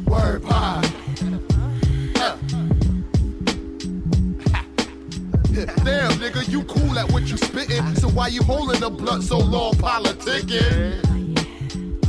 [0.06, 1.01] Word pie.
[5.52, 7.94] Damn, nigga, you cool at what you spittin'.
[7.96, 11.02] So why you holding the blunt so long politicking?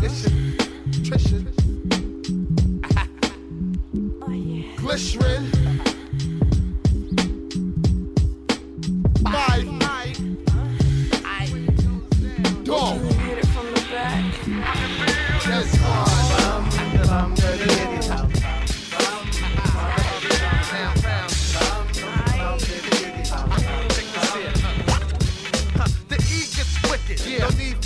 [0.02, 0.56] Listen,
[1.04, 1.48] Trishan.
[4.78, 5.50] Glycerin.
[9.30, 9.68] Five.
[12.64, 13.02] Dog.
[15.46, 15.72] Yes,
[17.36, 17.93] The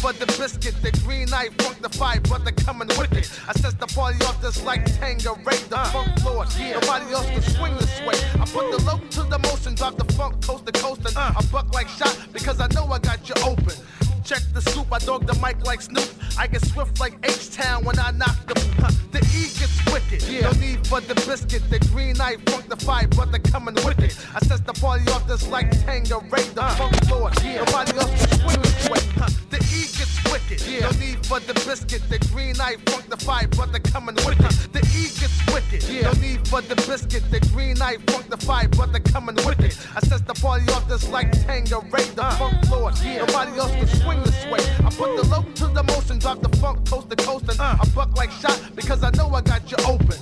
[0.08, 0.76] for the biscuit.
[0.82, 3.28] The green eye funk the fight, brother coming wicked.
[3.48, 5.86] I set the party off just like Tangeray, the uh.
[5.92, 6.48] funk lord.
[6.58, 8.16] Nobody else can swing this way.
[8.42, 11.34] I put the low to the motion, drop the funk coast to coast, and uh.
[11.36, 13.76] I buck like shot because I know I got you open.
[14.24, 16.10] Check the scoop, I dog the mic like Snoop.
[16.40, 20.22] I get swift like H-Town when I knock the huh, The E gets wicked.
[20.44, 21.64] No need for the biscuit.
[21.70, 24.14] The green eye funk the fight, brother coming wicked.
[24.36, 26.76] I set the party off just like Tangeray, the uh.
[26.76, 27.34] funk lord.
[27.44, 29.00] Nobody else can swing this way.
[29.18, 30.62] Huh, The E gets wicked.
[30.82, 32.04] No need for the biscuit.
[32.08, 34.54] The green eye funk the fight, brother coming wicked.
[34.74, 35.82] The E gets wicked.
[36.04, 37.24] No need for the biscuit.
[37.32, 39.74] The green eye funk the fight, brother coming wicked.
[39.96, 42.32] I set the party off just like Tangeray, the uh.
[42.38, 42.94] funk lord.
[43.04, 44.62] Nobody else can swing this way.
[44.86, 47.82] I put the low to the motion, drop the funk coast to coast, and I
[47.96, 50.18] buck like shot because I know I got you open.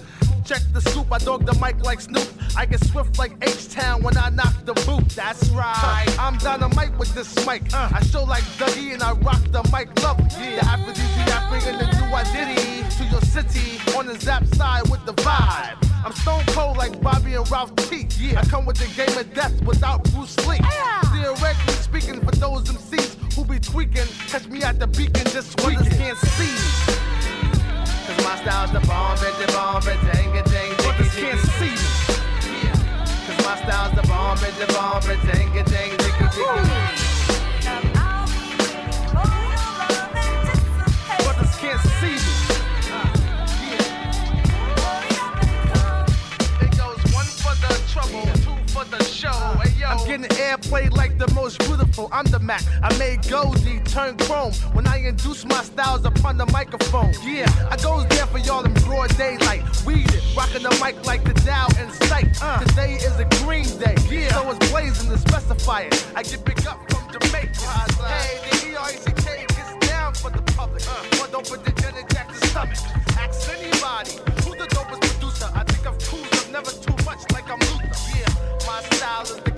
[0.45, 2.27] Check the scoop, I dog the mic like Snoop.
[2.55, 5.09] I get swift like H-Town when I knock the boot.
[5.09, 6.05] That's right.
[6.19, 7.73] I'm dynamite with this mic.
[7.73, 10.17] I show like Dougie and I rock the mic love.
[10.17, 15.13] The aphrodisiac bringing the new identity to your city on the zap side with the
[15.13, 15.77] vibe.
[16.05, 18.05] I'm stone cold like Bobby and Ralph T.
[18.37, 20.59] I come with the game of death without Bruce Lee.
[21.11, 25.91] Theoretically speaking, for those MCs who be tweaking, catch me at the beacon just weekend.
[25.91, 26.55] can't see.
[28.07, 31.39] Cause my style's the bomb, it, the bomb, it, dang it, dang it, But can't
[31.59, 32.15] see me.
[33.27, 36.45] Cause my style's the bomb, it, the bomb, it, dang it, dang it, diggy, diggy.
[41.23, 42.33] Brothers can't see me.
[46.61, 49.29] It goes one for the trouble, two for the show.
[49.29, 49.74] Uh.
[49.85, 52.09] I'm getting airplay like the most beautiful.
[52.11, 52.63] I'm the Mac.
[52.81, 57.13] I made Goldie turn chrome when I induce my styles upon the microphone.
[57.23, 59.63] Yeah, I goes there for y'all in broad daylight.
[59.85, 62.27] Weed it, rocking the mic like the Dow in sight.
[62.41, 64.29] Uh, today is a green day, yeah.
[64.33, 66.05] So it's blazing to specify it.
[66.15, 67.59] I get big up from Jamaica.
[68.05, 70.83] Hey, the E-R-E-C-K gets down for the public.
[70.87, 72.77] Uh, one don't put the Janet Jackson stomach.
[73.17, 74.11] Ask anybody
[74.43, 75.49] who the dopest producer.
[75.53, 77.95] I think I've cruised up never too much like I'm Luther.
[78.17, 79.54] Yeah, my style is the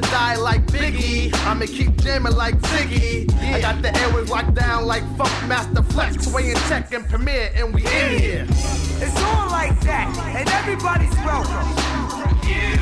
[0.00, 3.32] to die like Biggie, I'ma keep jamming like Ziggy.
[3.54, 7.50] I got the airwaves locked down like Funk Master Flex, Sway and Tech and Premiere,
[7.56, 8.46] and we in here.
[8.50, 11.66] It's all like that, and everybody's welcome.
[12.44, 12.75] It's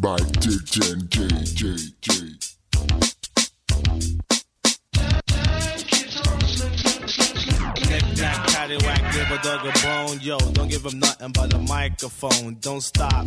[0.00, 2.08] by DJ and JJJ.
[7.88, 10.38] Knick-knack, give a dog a bone, yo.
[10.52, 12.56] Don't give him nothing but a microphone.
[12.60, 13.26] Don't stop,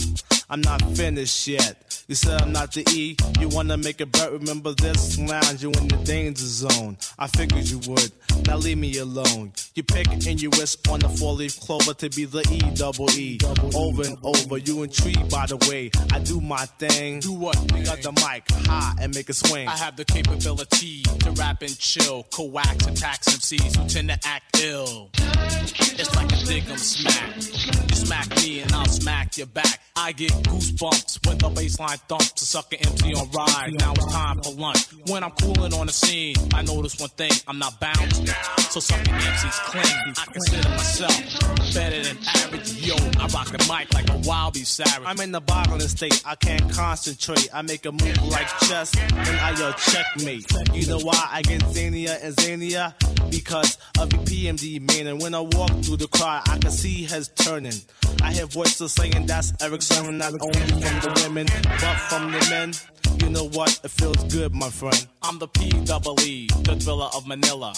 [0.49, 2.00] I'm not finished yet.
[2.07, 4.31] You said I'm not the E, you wanna make it better.
[4.31, 6.97] Remember this, lounge you in the danger zone.
[7.17, 8.11] I figured you would,
[8.47, 9.53] now leave me alone.
[9.75, 13.09] You pick and you wish on the four leaf clover to be the E double
[13.11, 13.39] E.
[13.75, 17.19] Over and over, you intrigued by the way I do my thing.
[17.19, 17.55] Do what?
[17.71, 19.67] We got the mic high and make it swing.
[19.67, 24.19] I have the capability to rap and chill, coax and tax MCs who tend to
[24.27, 25.09] act ill.
[25.13, 27.35] It's like a dig 'em smack.
[27.35, 29.79] You smack me and I'll smack your back.
[29.95, 33.73] I get goosebumps when the baseline thumps to suck an empty on ride.
[33.79, 34.91] Now it's time for lunch.
[35.07, 38.27] When I'm cooling on the scene, I notice one thing, I'm not bounced.
[38.71, 40.13] So sucking MCs clean.
[40.17, 42.73] I consider myself better than average.
[42.73, 45.03] Yo, I rock the mic like a wild beast savage.
[45.05, 47.49] I'm in the boggling state, I can't concentrate.
[47.53, 50.45] I make a move like chess, and I yell checkmate.
[50.73, 52.93] You know why I get zanier and zanier?
[53.29, 57.03] Because of the PMD man, and when I walk through the crowd, I can see
[57.03, 57.73] heads turning.
[58.21, 61.47] I hear voices saying that's Eric Sermon, not only from the women,
[61.82, 62.73] but from the men.
[63.21, 63.79] You know what?
[63.84, 65.07] It feels good, my friend.
[65.21, 67.73] I'm the P double E, the thriller of Manila.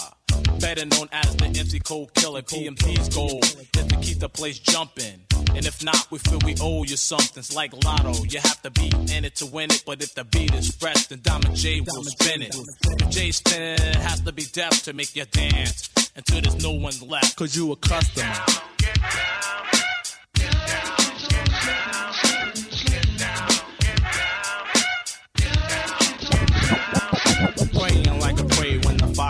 [0.60, 2.42] Better known as the MC Cold Killer.
[2.42, 5.20] PMP's goal is to keep the place jumping.
[5.54, 7.38] And if not, we feel we owe you something.
[7.38, 8.24] It's like Lotto.
[8.24, 9.82] You have to be in it to win it.
[9.86, 12.56] But if the beat is fresh, then Diamond J will spin it.
[13.00, 15.90] If J's spinning, it has to be deaf to make you dance.
[16.16, 17.36] Until there's no one left.
[17.36, 18.34] Cause you a customer.
[18.34, 19.43] Praying like a prey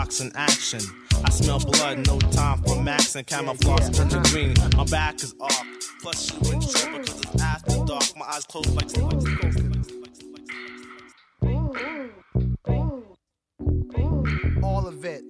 [0.05, 0.79] when in action.
[1.23, 4.53] I smell blood, no time for max and camouflage to the green.
[4.77, 5.65] My back is off.
[6.01, 8.03] Plus you in trouble because it's after dark.
[8.17, 8.89] My eyes closed like
[14.63, 15.23] All of it.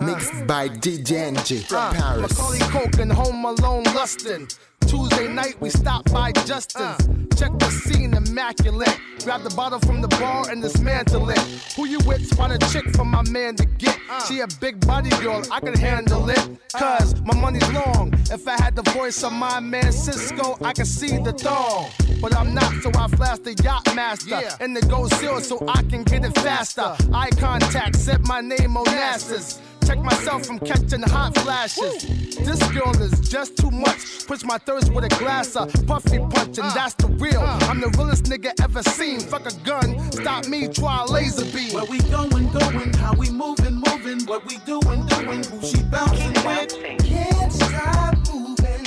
[0.00, 2.30] Mixed by DJ NG from Uh, Paris.
[2.38, 4.48] Macaulay Culkin, Home Alone, Lustin.
[4.86, 6.96] Tuesday night, we stopped by Justin's.
[7.36, 8.98] Check the scene, immaculate.
[9.24, 11.38] Grab the bottle from the bar and dismantle it.
[11.74, 12.24] Who you with?
[12.26, 13.98] Spot a chick for my man to get.
[14.28, 16.48] She a big body girl, I can handle it.
[16.72, 18.14] Cause my money's long.
[18.30, 21.90] If I had the voice of my man Cisco, I could see the thong.
[22.20, 24.40] But I'm not, so I flash the yacht master.
[24.60, 26.96] And the go seal so I can get it faster.
[27.12, 29.60] Eye contact, set my name on Nassus.
[29.86, 32.02] Check myself from catching hot flashes.
[32.38, 34.26] This girl is just too much.
[34.26, 37.40] Push my thirst with a glass of puffy punch, and that's the real.
[37.40, 39.20] I'm the realest nigga ever seen.
[39.20, 41.74] Fuck a gun, stop me, try a laser beam.
[41.74, 46.34] Where we going, going, how we moving, moving, what we doing, doing, who she bouncing
[46.44, 46.72] with.
[47.04, 48.82] Can't stop moving,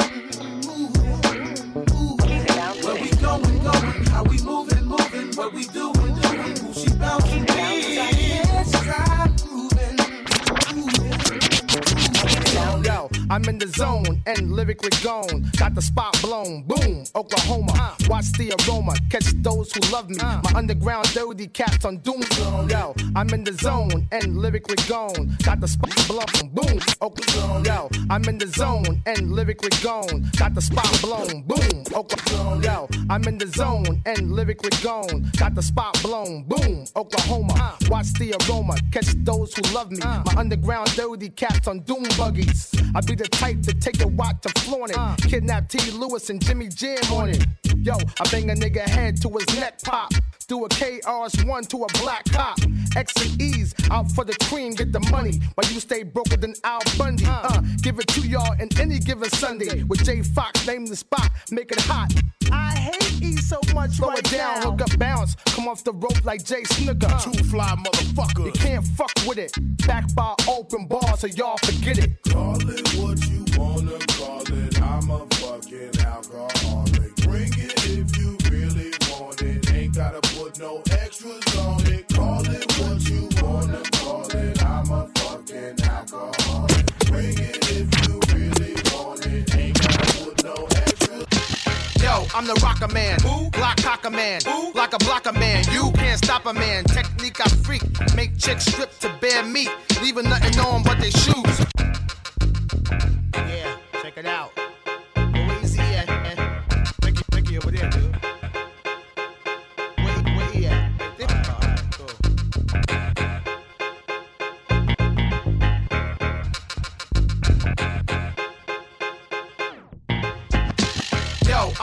[0.68, 1.58] moving,
[1.90, 2.46] moving.
[2.84, 7.46] Where we going, going, how we moving, moving, what we doing, doing, who she bouncing
[7.46, 8.09] with.
[13.32, 15.52] I'm in the zone and lyrically gone.
[15.58, 16.64] Got the spot blown.
[16.64, 17.96] Boom, Oklahoma.
[18.08, 18.96] Watch the aroma.
[19.12, 20.18] Catch those who love me.
[20.18, 22.24] My underground dirty cats on doom.
[22.70, 25.38] Yo, I'm in the zone and lyrically gone.
[25.44, 26.50] Got the spot blown.
[26.54, 27.64] Boom, Oklahoma.
[27.66, 30.30] Yo, I'm in the zone and lyrically gone.
[30.38, 31.44] Got the spot blown.
[31.44, 32.64] Boom, Oklahoma.
[32.64, 35.30] Yo, I'm in the zone and lyrically gone.
[35.38, 36.46] Got the spot blown.
[36.46, 37.78] Boom, Oklahoma.
[37.90, 38.76] Watch the aroma.
[38.92, 40.00] Catch those who love me.
[40.00, 42.74] My underground dirty cats on doom buggies.
[42.96, 44.98] I be the type to take a watch to flaunt it.
[44.98, 45.16] Uh.
[45.18, 45.92] Kidnap T.
[45.92, 47.46] Lewis and Jimmy Jam on it.
[47.82, 50.12] Yo, I bang a nigga head to his neck pop.
[50.48, 52.58] Do a KRS1 to a black cop.
[52.96, 55.40] X and E's out for the cream, get the money.
[55.56, 57.26] While you stay broker than Al Bundy.
[57.28, 59.84] Uh, give it to y'all in any given Sunday.
[59.84, 62.12] With Jay Fox, name the spot, make it hot.
[62.52, 64.72] I hate E so much Slow right it down, now.
[64.72, 65.36] hook up, bounce.
[65.46, 67.16] Come off the rope like Jay Snooker.
[67.22, 68.46] Two fly motherfucker.
[68.48, 69.54] You can't fuck with it.
[69.88, 72.12] Back by open bar, so y'all forget it.
[72.30, 74.82] Call it what you wanna call it.
[74.82, 75.26] I'm a
[75.70, 77.16] fucking alcoholic.
[77.18, 79.72] Bring it if you really want it.
[79.74, 82.08] Ain't gotta put no extras on it.
[82.14, 84.64] Call it what you wanna call it.
[84.64, 86.86] I'm a fucking alcoholic.
[87.08, 89.56] Bring it if you really want it.
[89.56, 92.02] Ain't gotta put no extras.
[92.02, 93.20] Yo, I'm the rocker man.
[93.52, 94.42] Block cocker man.
[94.74, 95.64] Like a blocker man.
[95.72, 96.84] You can't stop a man.
[96.86, 97.84] Technique I freak.
[98.16, 99.70] Make chicks strip to bare meat.
[100.02, 101.66] Leaving nothing on but their shoes.
[103.36, 104.59] Yeah, check it out.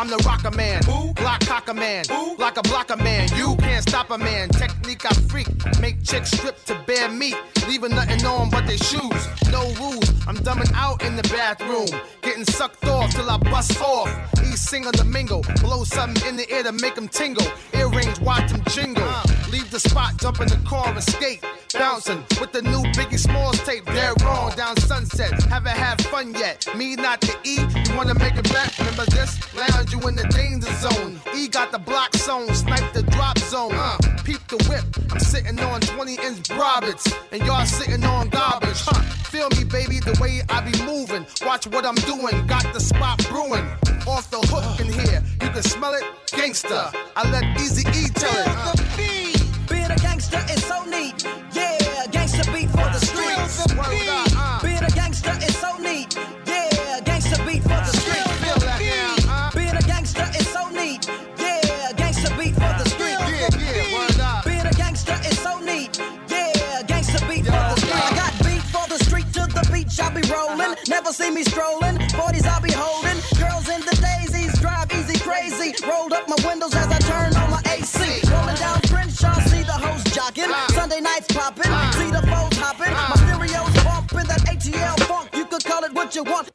[0.06, 1.14] I'm the rocker man.
[1.14, 2.04] Block cocker man.
[2.38, 3.28] Like a blocker man.
[3.36, 4.48] You can't stop a man.
[4.50, 5.48] Technique I freak.
[5.80, 7.36] Make chicks strip to bare meat.
[7.68, 9.28] Leaving nothing on but their shoes.
[9.50, 10.08] No rules.
[10.26, 11.88] I'm dumbing out in the bathroom.
[12.22, 14.08] Getting sucked off till I bust off.
[14.42, 15.44] East single to mingle.
[15.60, 17.46] Blow something in the air to make them tingle.
[17.74, 19.06] Earrings, watch them jingle.
[19.50, 21.44] Leave the spot, jump in the car and skate.
[21.72, 23.84] Bouncing with the new Biggie Smalls tape.
[23.86, 25.42] They're wrong down sunset.
[25.44, 26.66] Haven't had fun yet.
[26.76, 27.56] Me not the E.
[27.88, 28.76] You wanna make it back?
[28.78, 29.38] Remember this?
[29.54, 31.20] Lounge you in the danger zone.
[31.34, 32.52] E got the block zone.
[32.54, 33.72] Snipe the drop zone.
[33.74, 34.84] Uh, peep the whip.
[35.10, 37.06] I'm sitting on 20 inch Brobits.
[37.32, 38.80] And y'all sitting on garbage.
[38.86, 39.00] Huh?
[39.32, 41.26] Feel me, baby, the way I be moving.
[41.44, 42.46] Watch what I'm doing.
[42.46, 43.66] Got the spot brewing.
[44.06, 45.22] Off the hook in here.
[45.42, 46.04] You can smell it.
[46.26, 46.94] Gangsta.
[47.16, 49.68] I let Easy E tell it.
[49.68, 51.35] Being a gangster is so neat.
[70.30, 70.74] Rolling.
[70.88, 71.96] Never see me strolling.
[72.18, 73.18] 40s I'll be holding.
[73.38, 75.74] Girls in the daisies drive easy crazy.
[75.86, 77.98] Rolled up my windows as I turn on my AC.
[78.30, 80.50] Rolling down Crenshaw, see the host jocking.
[80.72, 82.92] Sunday nights popping, see the foes hopping.
[82.92, 85.30] My stereos bumping that ATL funk.
[85.34, 86.50] You could call it what you want.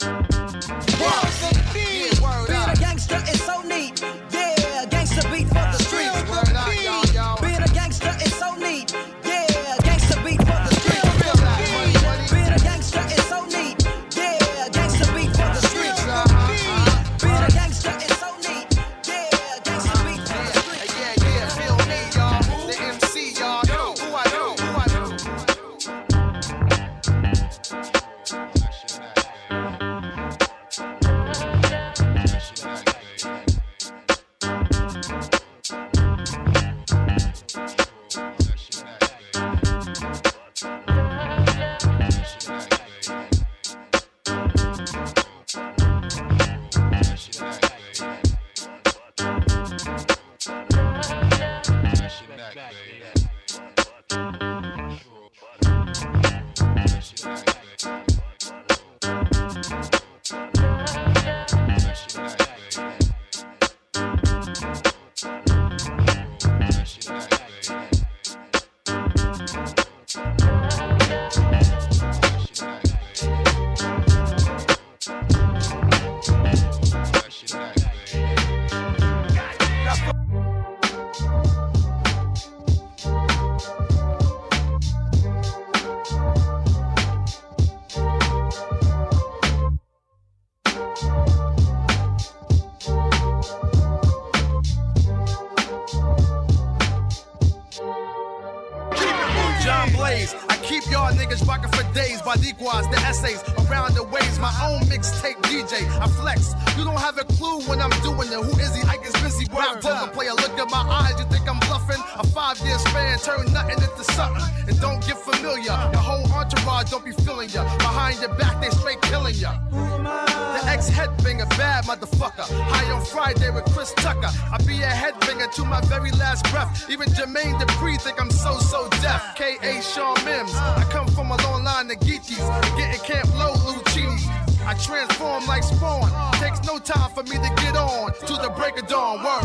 [103.42, 104.40] Essays around the ways.
[104.40, 106.54] My own mixtape DJ, I flex.
[106.78, 108.40] You don't have a clue when I'm doing it.
[108.40, 108.82] Who is he?
[108.88, 109.46] I get busy.
[109.52, 111.20] Rap poker player, look at my eyes.
[111.20, 112.02] You think I'm bluffing?
[112.20, 114.44] A five year span, turn nothing into something.
[114.68, 115.76] And don't get familiar.
[115.92, 117.64] The whole entourage don't be feeling ya.
[117.78, 119.58] Behind your back, they straight killing ya.
[119.72, 122.46] The ex headbanger, bad motherfucker.
[122.50, 124.30] High on Friday with Chris Tucker.
[124.52, 126.90] I be a headbanger to my very last breath.
[126.90, 129.36] Even Jermaine Dupri think I'm so so deaf.
[129.36, 129.82] K.A.
[129.82, 130.54] Sean Mims.
[130.56, 132.78] I come from a long line Geechees.
[132.78, 134.24] Getting Camp Low, Lucinis.
[134.66, 136.10] I transform like spawn.
[136.34, 139.24] Takes no time for me to get on to the break of dawn.
[139.24, 139.44] Word.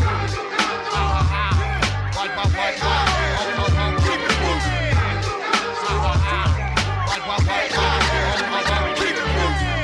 [4.04, 4.76] Keep it moving.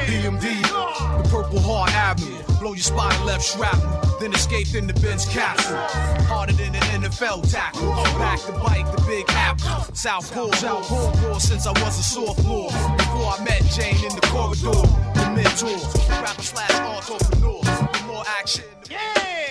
[0.09, 0.63] DMD,
[1.23, 2.52] the Purple Heart Avenue.
[2.63, 5.77] Blow your spine left shrapnel, then escape in the Benz capsule.
[6.27, 7.91] Harder than an NFL tackle.
[8.21, 9.93] Back the bike, the big apple.
[9.97, 12.71] Southpaw, Southpaw, since I was a sophomore.
[12.97, 14.71] Before I met Jane in the corridor.
[14.71, 17.63] The mentor, rapper slash entrepreneur.
[17.63, 18.65] The more action.
[18.89, 19.42] Yeah!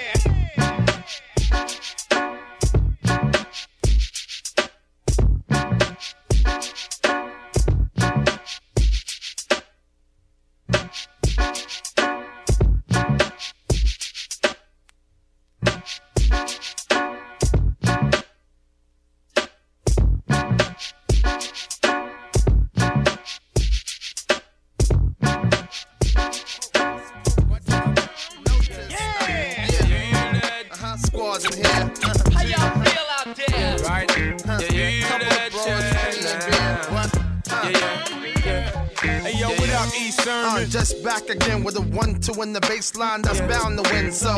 [42.62, 44.12] One-two in the baseline that's bound to win.
[44.12, 44.30] So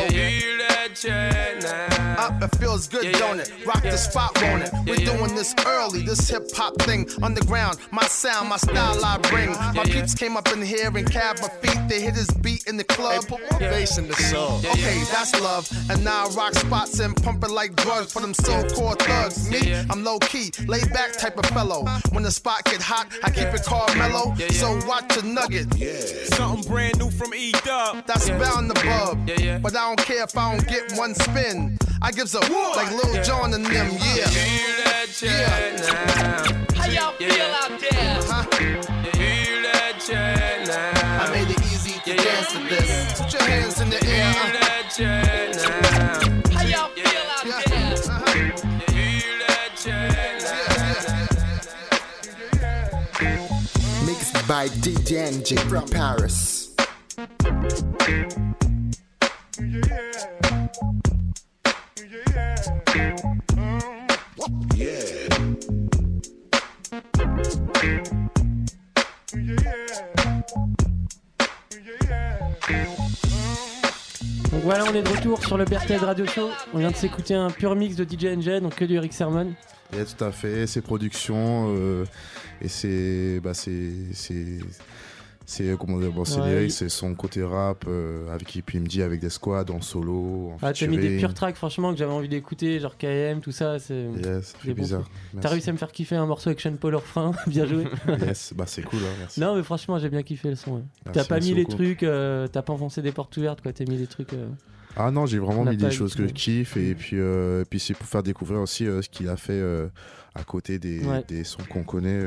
[2.18, 3.52] up, it feels good, don't it?
[3.66, 4.70] Rock the spot, won't it?
[4.86, 7.78] We're doing this early, this hip hop thing underground.
[7.90, 9.50] My sound, my style, I bring.
[9.74, 11.88] My peeps came up in here and cab my feet.
[11.88, 13.26] They hit his beat in the club.
[13.26, 14.64] put more bass in the song.
[14.64, 15.68] Okay, that's love.
[15.90, 19.50] And now I rock spots and pump it like drugs for them so-called thugs.
[19.50, 21.84] Me, I'm low key, laid back type of fellow.
[22.12, 24.34] When the spot get hot, I keep it called mellow.
[24.50, 25.72] So watch a nugget.
[26.34, 28.06] Something brand new from E Dub.
[28.14, 29.26] That's bound to bub.
[29.62, 31.76] But I don't care if I don't get one spin.
[32.00, 34.30] I gives a like Lil Jon and them, yeah.
[35.20, 35.50] Yeah.
[36.74, 38.20] How y'all feel out there?
[38.22, 38.44] Huh?
[40.06, 43.20] I made it easy to dance to this.
[43.20, 44.34] Put your hands in the air.
[45.00, 46.52] uh.
[46.52, 49.04] How y'all feel out there?
[54.06, 56.63] Mixed by DJ NJ from Paris.
[58.04, 58.12] Donc
[74.62, 76.50] voilà, on est de retour sur le Berthez Radio Show.
[76.74, 79.54] On vient de s'écouter un pur mix de DJ NJ, donc que du Eric Sermon.
[79.94, 82.04] Yeah, tout à fait, ses productions euh,
[82.60, 83.80] et c'est bah c'est
[85.46, 88.56] c'est c'est comment dire bon, c'est Ouais, lyrics, il- c'est son côté rap euh, avec
[88.56, 91.98] EPMD avec des squads en solo en Ah, t'as mis des purs tracks, franchement, que
[91.98, 93.78] j'avais envie d'écouter, genre KM, tout ça.
[93.78, 95.08] C'est Yes, bizarre.
[95.40, 97.84] T'as réussi à me faire kiffer un morceau avec Sean Paul refrain, bien joué.
[98.20, 99.40] Yes, bah c'est cool, hein, merci.
[99.40, 100.76] Non, mais franchement, j'ai bien kiffé le son.
[100.76, 100.82] ouais.
[101.12, 101.76] T'as pas mis les beaucoup.
[101.76, 103.72] trucs, euh, t'as pas enfoncé des portes ouvertes, quoi.
[103.72, 104.32] T'as mis des trucs.
[104.32, 104.46] euh,
[104.96, 107.80] Ah non, j'ai vraiment mis des choses que je kiffe et puis, euh, et puis
[107.80, 109.88] c'est pour faire découvrir aussi euh, ce qu'il a fait euh,
[110.34, 111.24] à côté des, Ouais.
[111.26, 112.20] des sons qu'on connaît,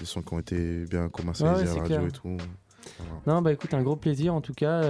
[0.00, 2.08] des sons qui ont été bien commercialisés Ouais, ouais, à la radio clair.
[2.08, 2.36] et tout.
[3.26, 4.80] Non, bah écoute, un gros plaisir en tout cas.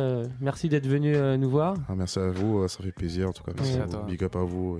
[0.40, 1.74] merci d'être venu nous voir.
[1.88, 3.52] Ah, merci à vous, ça fait plaisir en tout cas.
[3.56, 3.82] Merci Ouais.
[3.82, 4.02] à vous.
[4.06, 4.78] Big up à vous.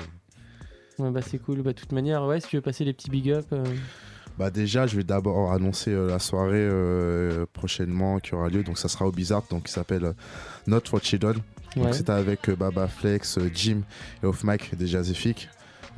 [1.00, 1.62] Ouais, bah c'est cool.
[1.62, 3.46] Bah, de toute manière, ouais, si tu veux passer les petits big up.
[4.38, 8.62] Bah déjà, je vais d'abord annoncer euh, la soirée euh, prochainement qui aura lieu.
[8.62, 10.14] Donc ça sera au Bizarre, donc qui s'appelle
[10.68, 11.38] Not for Children.
[11.76, 11.84] Ouais.
[11.84, 13.82] Donc c'est avec euh, Baba Flex, euh, Jim
[14.22, 15.48] et Off Mic des Jazzifiques.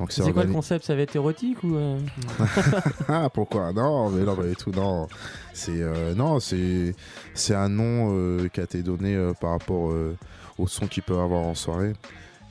[0.01, 0.83] Donc C'est quoi le concept?
[0.83, 1.99] Ça va être érotique ou euh,
[3.07, 3.71] ah pourquoi?
[3.71, 4.71] Non, mais non, du tout.
[4.71, 5.07] Non,
[5.53, 6.95] c'est euh, non, c'est
[7.35, 9.93] c'est un nom euh, qui a été donné par rapport
[10.57, 11.93] au son qu'il peut avoir en soirée.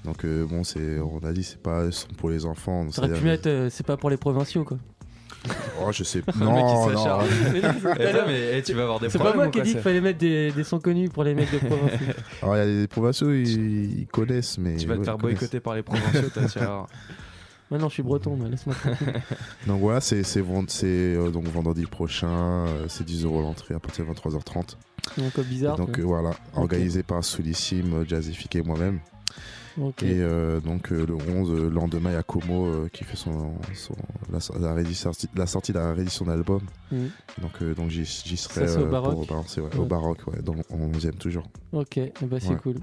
[0.04, 2.86] Donc bon, c'est on a dit c'est pas son pour les enfants.
[2.90, 4.78] C'est pas pour les provinciaux quoi.
[5.82, 6.18] Oh, je sais.
[6.26, 6.96] Le mec, il Non, non.
[6.96, 7.26] s'acharne.
[7.52, 9.46] Mais non, c'est Eh, pas- mais, eh, tu vas avoir des C'est pas problèmes moi
[9.48, 11.34] ou qui ai quoi, dit qu'il ça fallait mettre des, des sons connus pour les
[11.34, 11.92] mecs de province.
[12.42, 15.14] Alors il y a des provinciaux, ils, ils connaissent, mais Tu vas te ouais, faire
[15.14, 15.38] ils connaissent.
[15.38, 16.86] boycotter par les provinciaux, voir.
[17.70, 19.12] Maintenant, je suis breton, mais laisse-moi tranquille.
[19.68, 23.74] Donc voilà, c'est c'est vend- c'est, euh, donc vendredi prochain, euh, c'est 10 euros l'entrée
[23.74, 24.76] à partir de 23h30.
[25.16, 28.98] Donc, euh, bizarre, Et donc euh, voilà, organisé par Soulissime, Jazzifique et moi-même.
[30.02, 33.04] Et euh, donc euh, le 11, euh, le lendemain, il y a Como euh, qui
[33.04, 33.94] fait son, son-
[34.32, 34.38] la,
[34.74, 34.82] la,
[35.36, 36.60] la sortie de la réédition d'album.
[36.90, 37.10] Mhm.
[37.40, 39.26] Donc, euh, donc j'y, j'y serai Ça, c'est au euh, Baroque pour
[39.64, 39.84] ouais, au.
[39.86, 41.44] Baroque, ouais, dans le 11e toujours.
[41.72, 42.56] Ok, ben, c'est Ouais.
[42.56, 42.76] cool.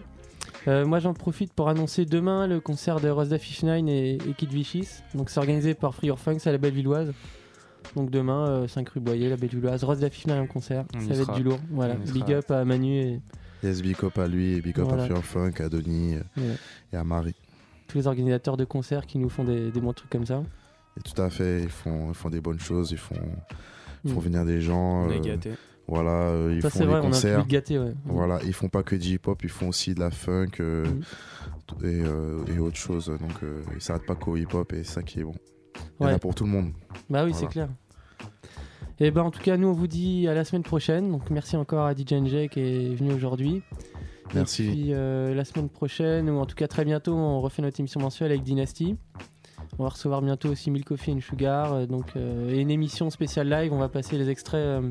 [0.68, 4.34] Euh, moi j'en profite pour annoncer demain le concert de Rosda Fish Nine et, et
[4.38, 4.88] Kid Vichys.
[5.14, 7.14] Donc c'est organisé par Free Your Funk, c'est à la Bellevilloise.
[7.96, 9.84] Donc demain, euh, 5 rue Boyer, la Bellevilloise.
[9.84, 11.60] Rosda Fish Nine en concert, On ça va être du lourd.
[11.72, 12.38] Voilà, big sera.
[12.40, 13.20] up à Manu et
[13.64, 15.04] Yes, big up à lui, et big up Voilà.
[15.04, 16.56] à Fear Funk, à Denis euh, Ouais.
[16.94, 17.36] et à Marie.
[17.88, 20.44] tous les organisateurs de concerts qui nous font des, des bons trucs comme ça.
[20.98, 23.16] Et tout à fait, ils font, ils font des bonnes choses, ils font,
[24.04, 24.24] ils font Mm.
[24.24, 25.06] venir des gens.
[25.06, 25.54] On est euh, gâtés.
[25.88, 27.48] Voilà, euh, ils Ça, font c'est des vrai, on a concerts.
[27.48, 27.94] gâté, ouais.
[28.06, 31.86] Voilà, ils font pas que du hip-hop, ils font aussi de la funk euh, Mm.
[31.86, 33.06] et, euh, et autre chose.
[33.08, 35.36] Donc euh, ils s'arrêtent pas qu'au hip-hop et c'est ça qui est bon.
[36.00, 36.14] Il y en Ouais.
[36.16, 36.72] a pour tout le monde.
[37.10, 37.34] Bah oui, Voilà.
[37.34, 37.70] c'est clair.
[39.00, 41.12] Et ben en tout cas, nous on vous dit à la semaine prochaine.
[41.12, 43.62] Donc merci encore à DJ NJ qui est venu aujourd'hui.
[44.34, 44.66] Merci.
[44.66, 47.80] Et puis euh, la semaine prochaine, ou en tout cas très bientôt, on refait notre
[47.80, 48.98] émission mensuelle avec Dynasty.
[49.80, 51.74] On va recevoir bientôt aussi Milk Coffee and Sugar.
[51.74, 53.72] euh, donc, euh, et une émission spéciale live.
[53.72, 54.82] On va passer les extraits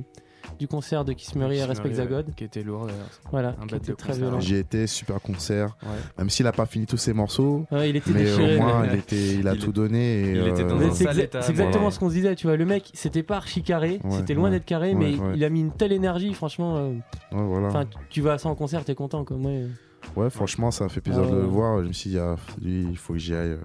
[0.59, 2.35] du concert de Kiss Murray et Respect Murray, God.
[2.35, 3.07] Qui était lourd d'ailleurs.
[3.31, 4.25] Voilà, Un qui était très concert.
[4.27, 4.41] violent.
[4.41, 5.77] J'y étais, super concert.
[5.83, 5.89] Ouais.
[6.19, 8.83] Même s'il a pas fini tous ses morceaux, Ouais, il était mais déchiré, au moins
[8.83, 10.21] mais- il, était, il a Il tout donné.
[10.21, 11.91] Et, il était dans euh, un c'est sale exa- état, c'est exactement voilà.
[11.91, 12.57] ce qu'on se disait, tu vois.
[12.57, 14.51] Le mec, c'était pas archi carré, Ouais, c'était loin ouais.
[14.51, 15.33] d'être carré, Ouais, mais ouais.
[15.37, 16.77] il a mis une telle énergie, franchement.
[16.77, 17.69] euh, ouais, voilà.
[17.69, 19.37] Enfin, tu vas à ça en concert, t'es content, quoi.
[19.37, 19.69] Moi, euh,
[20.15, 21.83] Ouais, franchement, ça a fait plaisir Ah de le voir.
[21.83, 23.51] Je me suis dit, ah, lui, il faut que j'y aille.
[23.51, 23.59] euh,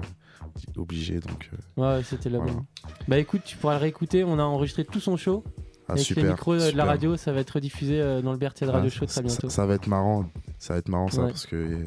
[0.78, 1.50] obligé, donc.
[1.80, 2.54] euh, ouais, c'était la Voilà.
[2.54, 2.64] bonne.
[3.08, 4.24] Bah écoute, tu pourras le réécouter.
[4.24, 5.44] On a enregistré tout son show.
[5.92, 6.24] Ah, avec super.
[6.24, 8.70] les micros euh, de la radio, ça va être diffusé euh, dans le BRT de
[8.70, 9.50] Radio Ah, Show ça, très bientôt.
[9.50, 10.26] Ça, va être marrant.
[10.58, 11.28] Ça va être marrant, ça, Ouais.
[11.30, 11.78] parce que euh,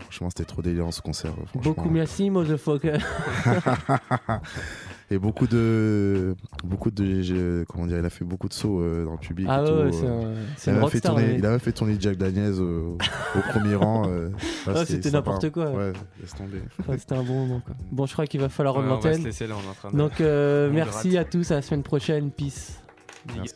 [0.00, 1.32] franchement, c'était trop délirant ce concert.
[1.54, 2.98] Beaucoup merci, motherfucker.
[5.10, 6.34] Et beaucoup de.
[6.64, 7.20] Beaucoup de.
[7.20, 9.46] je- comment dire Il a fait beaucoup de sauts euh, dans le public.
[9.50, 10.34] Ah et ouais, tout, euh.
[10.56, 12.54] c'est un- il, une a même fait tourner, il a même fait tourner Jack Daniels
[12.60, 12.96] au,
[13.36, 14.08] au premier rang.
[14.08, 14.30] euh.
[14.66, 15.70] Ah, Ouais, c'était n'importe quoi.
[15.72, 16.62] Ouais, laisse tomber.
[16.98, 17.60] C'était un bon moment.
[17.64, 17.74] Quoi.
[17.92, 19.22] Bon, je crois qu'il va falloir Ouais, rendre l'antenne.
[19.24, 21.50] laisser là, on est en train de- Donc, euh, on merci à tous.
[21.50, 22.30] À la semaine prochaine.
[22.30, 22.80] Peace.
[23.32, 23.54] Yes.